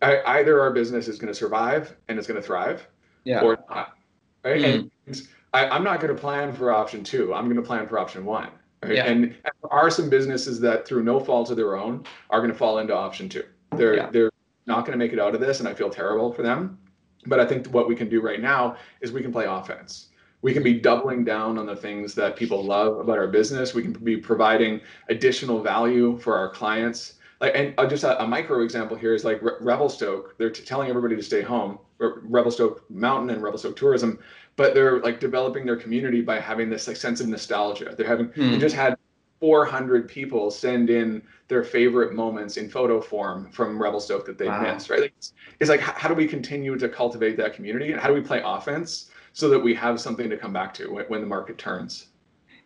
either 0.00 0.60
our 0.60 0.70
business 0.72 1.08
is 1.08 1.18
going 1.18 1.32
to 1.32 1.34
survive 1.34 1.96
and 2.06 2.16
it's 2.16 2.28
going 2.28 2.40
to 2.40 2.46
thrive, 2.46 2.86
yeah. 3.24 3.40
or 3.40 3.58
not. 3.68 3.96
Right? 4.44 4.62
Mm-hmm. 4.62 4.88
And 5.08 5.22
I, 5.52 5.68
I'm 5.68 5.82
not 5.82 5.98
going 5.98 6.14
to 6.14 6.20
plan 6.20 6.52
for 6.52 6.70
option 6.70 7.02
two. 7.02 7.34
I'm 7.34 7.46
going 7.46 7.56
to 7.56 7.62
plan 7.62 7.88
for 7.88 7.98
option 7.98 8.24
one. 8.24 8.50
Right? 8.84 8.94
Yeah. 8.94 9.06
And, 9.06 9.24
and 9.24 9.34
there 9.62 9.72
are 9.72 9.90
some 9.90 10.08
businesses 10.08 10.60
that, 10.60 10.86
through 10.86 11.02
no 11.02 11.18
fault 11.18 11.50
of 11.50 11.56
their 11.56 11.76
own, 11.76 12.04
are 12.30 12.38
going 12.38 12.52
to 12.52 12.56
fall 12.56 12.78
into 12.78 12.94
option 12.94 13.28
two. 13.28 13.44
They're 13.76 13.96
yeah. 13.96 14.10
they're 14.10 14.30
not 14.66 14.86
going 14.86 14.92
to 14.92 14.98
make 14.98 15.12
it 15.12 15.18
out 15.18 15.34
of 15.34 15.40
this, 15.40 15.60
and 15.60 15.68
I 15.68 15.74
feel 15.74 15.90
terrible 15.90 16.32
for 16.32 16.42
them. 16.42 16.78
But 17.26 17.40
I 17.40 17.46
think 17.46 17.66
what 17.68 17.88
we 17.88 17.94
can 17.94 18.08
do 18.08 18.20
right 18.20 18.40
now 18.40 18.76
is 19.00 19.12
we 19.12 19.22
can 19.22 19.32
play 19.32 19.44
offense. 19.44 20.08
we 20.42 20.54
can 20.54 20.62
be 20.62 20.72
doubling 20.72 21.22
down 21.22 21.58
on 21.58 21.66
the 21.66 21.76
things 21.76 22.14
that 22.14 22.34
people 22.34 22.64
love 22.64 22.98
about 22.98 23.18
our 23.18 23.26
business. 23.26 23.74
We 23.74 23.82
can 23.82 23.92
be 23.92 24.16
providing 24.16 24.80
additional 25.10 25.62
value 25.62 26.18
for 26.18 26.34
our 26.34 26.48
clients. 26.48 27.14
Like, 27.42 27.52
and 27.54 27.74
just 27.90 28.04
a, 28.04 28.22
a, 28.22 28.26
micro 28.26 28.62
example 28.62 28.96
here 28.96 29.14
is 29.14 29.22
like 29.22 29.42
Re- 29.42 29.60
Revelstoke. 29.60 30.36
They're 30.38 30.50
t- 30.50 30.64
telling 30.64 30.88
everybody 30.88 31.16
to 31.16 31.22
stay 31.22 31.42
home. 31.42 31.78
Re- 31.98 32.12
Revelstoke 32.22 32.84
Mountain 32.90 33.30
and 33.30 33.42
Revelstoke 33.42 33.76
Tourism, 33.76 34.18
but 34.56 34.74
they're 34.74 35.00
like 35.00 35.20
developing 35.20 35.66
their 35.66 35.76
community 35.76 36.22
by 36.22 36.40
having 36.40 36.70
this 36.70 36.88
like 36.88 36.96
sense 36.96 37.20
of 37.20 37.28
nostalgia. 37.28 37.94
They're 37.96 38.06
having 38.06 38.26
hmm. 38.26 38.52
they 38.52 38.58
just 38.58 38.74
had 38.74 38.96
400 39.40 40.08
people 40.08 40.50
send 40.50 40.90
in 40.90 41.22
their 41.48 41.64
favorite 41.64 42.12
moments 42.12 42.58
in 42.58 42.68
photo 42.68 43.00
form 43.00 43.50
from 43.50 43.70
Rebel 43.70 43.84
Revelstoke 43.84 44.26
that 44.26 44.38
they 44.38 44.46
wow. 44.46 44.62
missed. 44.62 44.90
Right? 44.90 45.00
Like, 45.00 45.14
it's, 45.16 45.32
it's 45.58 45.70
like 45.70 45.80
how 45.80 46.08
do 46.08 46.14
we 46.14 46.26
continue 46.26 46.76
to 46.78 46.88
cultivate 46.88 47.36
that 47.38 47.54
community 47.54 47.90
and 47.92 48.00
how 48.00 48.08
do 48.08 48.14
we 48.14 48.20
play 48.20 48.42
offense 48.44 49.10
so 49.32 49.48
that 49.48 49.58
we 49.58 49.74
have 49.74 50.00
something 50.00 50.28
to 50.28 50.36
come 50.36 50.52
back 50.52 50.74
to 50.74 50.92
when, 50.92 51.04
when 51.06 51.20
the 51.20 51.26
market 51.26 51.58
turns. 51.58 52.06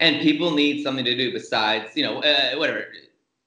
And 0.00 0.20
people 0.20 0.50
need 0.50 0.82
something 0.82 1.04
to 1.04 1.16
do 1.16 1.32
besides, 1.32 1.90
you 1.94 2.02
know, 2.02 2.22
uh, 2.22 2.56
whatever. 2.56 2.86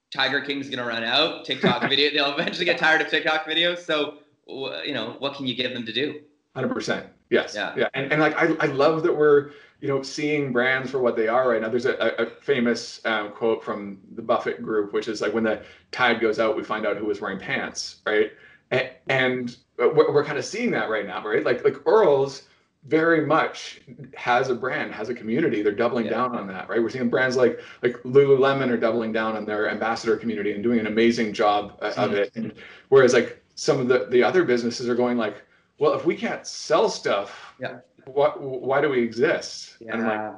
Tiger 0.09 0.39
King's 0.39 0.69
gonna 0.69 0.87
run 0.87 1.03
out. 1.03 1.43
TikTok 1.43 1.81
video, 1.89 2.11
they'll 2.11 2.33
eventually 2.33 2.65
get 2.65 2.77
tired 2.77 3.01
of 3.01 3.09
TikTok 3.09 3.45
videos. 3.45 3.79
So, 3.79 4.19
you 4.47 4.93
know, 4.93 5.17
what 5.19 5.35
can 5.35 5.45
you 5.45 5.55
give 5.55 5.73
them 5.73 5.85
to 5.85 5.91
do? 5.91 6.21
Hundred 6.55 6.73
percent. 6.73 7.07
Yes. 7.29 7.53
Yeah. 7.55 7.73
Yeah. 7.75 7.89
And, 7.93 8.11
and 8.11 8.21
like 8.21 8.35
I, 8.37 8.55
I 8.59 8.67
love 8.67 9.03
that 9.03 9.15
we're 9.15 9.51
you 9.81 9.87
know 9.87 10.01
seeing 10.01 10.51
brands 10.51 10.91
for 10.91 10.99
what 10.99 11.15
they 11.15 11.27
are 11.27 11.49
right 11.49 11.61
now. 11.61 11.69
There's 11.69 11.85
a, 11.85 11.95
a 12.21 12.25
famous 12.41 13.01
um, 13.05 13.31
quote 13.31 13.63
from 13.63 13.99
the 14.15 14.21
Buffett 14.21 14.61
Group, 14.61 14.93
which 14.93 15.07
is 15.07 15.21
like 15.21 15.33
when 15.33 15.43
the 15.43 15.61
tide 15.91 16.19
goes 16.19 16.39
out, 16.39 16.55
we 16.55 16.63
find 16.63 16.85
out 16.85 16.97
who 16.97 17.05
was 17.05 17.21
wearing 17.21 17.39
pants, 17.39 17.97
right? 18.05 18.31
And, 18.71 18.89
and 19.07 19.57
we're, 19.77 20.11
we're 20.11 20.25
kind 20.25 20.37
of 20.37 20.45
seeing 20.45 20.71
that 20.71 20.89
right 20.89 21.05
now, 21.05 21.25
right? 21.25 21.43
Like 21.43 21.63
like 21.63 21.85
Earl's 21.85 22.43
very 22.85 23.25
much 23.25 23.81
has 24.15 24.49
a 24.49 24.55
brand, 24.55 24.93
has 24.93 25.09
a 25.09 25.13
community. 25.13 25.61
They're 25.61 25.73
doubling 25.73 26.05
yeah. 26.05 26.11
down 26.11 26.35
on 26.35 26.47
that, 26.47 26.69
right? 26.69 26.81
We're 26.81 26.89
seeing 26.89 27.09
brands 27.09 27.35
like 27.35 27.59
like 27.83 27.93
Lululemon 28.03 28.69
are 28.69 28.77
doubling 28.77 29.11
down 29.11 29.35
on 29.35 29.45
their 29.45 29.69
ambassador 29.69 30.15
community 30.15 30.53
and 30.53 30.63
doing 30.63 30.79
an 30.79 30.87
amazing 30.87 31.33
job 31.33 31.77
uh, 31.81 31.93
of 31.97 32.13
it. 32.13 32.35
And 32.35 32.53
whereas 32.89 33.13
like 33.13 33.43
some 33.55 33.79
of 33.79 33.87
the 33.87 34.07
the 34.09 34.23
other 34.23 34.43
businesses 34.43 34.87
are 34.87 34.95
going 34.95 35.17
like, 35.17 35.43
well, 35.79 35.93
if 35.93 36.05
we 36.05 36.15
can't 36.15 36.45
sell 36.45 36.89
stuff, 36.89 37.53
yeah, 37.59 37.79
what 38.05 38.41
why 38.41 38.81
do 38.81 38.89
we 38.89 39.01
exist? 39.01 39.77
Yeah. 39.79 39.93
And 39.93 40.03
like 40.03 40.35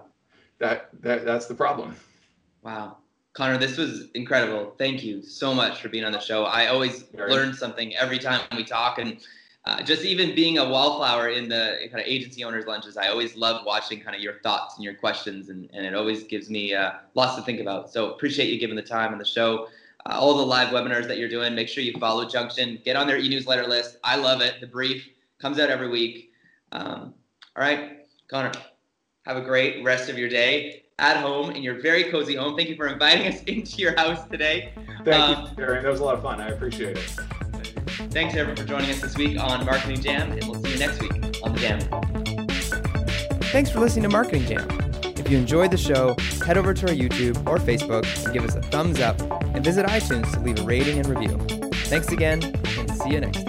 that 0.60 0.89
that 1.02 1.25
that's 1.25 1.47
the 1.47 1.56
problem. 1.56 1.95
Wow. 2.63 2.97
Connor, 3.34 3.58
this 3.58 3.78
was 3.78 4.10
incredible. 4.15 4.73
Thank 4.78 5.04
you 5.04 5.21
so 5.21 5.54
much 5.54 5.82
for 5.82 5.88
being 5.88 6.04
on 6.04 6.12
the 6.12 6.19
show. 6.19 6.43
I 6.43 6.67
always 6.67 7.06
learn 7.13 7.54
something 7.54 7.95
every 7.95 8.19
time 8.19 8.41
we 8.56 8.63
talk 8.63 8.97
and 8.97 9.21
uh, 9.65 9.84
just 9.84 10.04
even 10.04 10.34
being 10.34 10.58
a 10.58 10.67
wallflower 10.67 11.30
in 11.30 11.47
the 11.47 11.78
kind 11.91 12.02
of 12.02 12.08
agency 12.08 12.43
owners 12.43 12.65
lunches, 12.65 12.97
I 12.97 13.08
always 13.10 13.36
love 13.36 13.65
watching 13.65 13.99
kind 13.99 14.15
of 14.15 14.21
your 14.21 14.39
thoughts 14.41 14.75
and 14.75 14.84
your 14.84 14.95
questions, 14.95 15.49
and, 15.49 15.69
and 15.73 15.86
it 15.86 15.93
always 15.93 16.23
gives 16.23 16.49
me 16.49 16.73
uh, 16.73 16.93
lots 17.13 17.36
to 17.36 17.41
think 17.43 17.60
about. 17.60 17.91
So 17.91 18.12
appreciate 18.12 18.49
you 18.52 18.60
giving 18.60 18.75
the 18.75 18.82
time 18.82 19.12
on 19.12 19.19
the 19.19 19.25
show. 19.25 19.67
Uh, 20.06 20.17
all 20.17 20.38
the 20.38 20.45
live 20.45 20.69
webinars 20.69 21.08
that 21.08 21.17
you're 21.17 21.30
doing, 21.30 21.54
make 21.54 21.67
sure 21.67 21.84
you 21.84 21.93
follow 21.99 22.28
Junction, 22.28 22.80
get 22.86 22.95
on 22.95 23.06
their 23.06 23.17
e-newsletter 23.17 23.67
list. 23.67 23.97
I 24.04 24.15
love 24.15 24.41
it. 24.41 24.62
The 24.62 24.67
brief 24.67 25.08
comes 25.39 25.60
out 25.60 25.69
every 25.69 25.89
week. 25.89 26.32
Um, 26.71 27.13
all 27.56 27.63
right, 27.63 27.99
Connor, 28.30 28.52
have 29.25 29.38
a 29.38 29.41
great 29.41 29.84
rest 29.84 30.10
of 30.10 30.17
your 30.17 30.30
day 30.30 30.84
at 30.99 31.17
home 31.17 31.52
in 31.52 31.63
your 31.63 31.82
very 31.82 32.06
cozy 32.06 32.36
home. 32.36 32.56
Thank 32.56 32.69
you 32.69 32.75
for 32.75 32.88
inviting 32.88 33.28
us 33.28 33.41
into 33.47 33.78
your 33.78 33.95
house 33.97 34.28
today. 34.28 34.73
Thank 35.04 35.38
um, 35.38 35.43
you, 35.45 35.63
Darren. 35.63 35.82
That 35.82 35.91
was 35.91 35.99
a 35.99 36.04
lot 36.04 36.15
of 36.15 36.21
fun. 36.21 36.39
I 36.41 36.49
appreciate 36.49 36.97
it. 36.97 37.19
Thanks 38.12 38.34
everyone 38.36 38.56
for 38.56 38.63
joining 38.63 38.89
us 38.89 39.02
this 39.02 39.17
week 39.17 39.39
on 39.39 39.65
Marketing 39.65 40.02
Jam, 40.02 40.32
and 40.32 40.43
we'll 40.45 40.62
see 40.62 40.71
you 40.71 40.80
next 40.80 41.02
week 41.02 41.13
on 41.43 41.54
the 41.54 41.60
Jam. 41.60 41.80
Thanks 43.52 43.69
for 43.69 43.80
listening 43.80 44.04
to 44.04 44.10
Marketing 44.10 44.45
Jam. 44.45 44.67
If 45.04 45.30
you 45.30 45.38
enjoyed 45.38 45.71
the 45.71 45.78
show, 45.78 46.15
head 46.45 46.58
over 46.58 46.73
to 46.73 46.88
our 46.88 46.93
YouTube 46.93 47.38
or 47.47 47.58
Facebook 47.58 48.06
and 48.25 48.34
give 48.34 48.43
us 48.43 48.56
a 48.56 48.62
thumbs 48.62 48.99
up, 48.99 49.19
and 49.54 49.63
visit 49.63 49.86
iTunes 49.86 50.32
to 50.34 50.39
leave 50.39 50.60
a 50.60 50.63
rating 50.63 50.99
and 50.99 51.08
review. 51.08 51.38
Thanks 51.86 52.12
again, 52.12 52.43
and 52.43 52.91
see 52.91 53.12
you 53.12 53.21
next 53.21 53.43
time. 53.43 53.49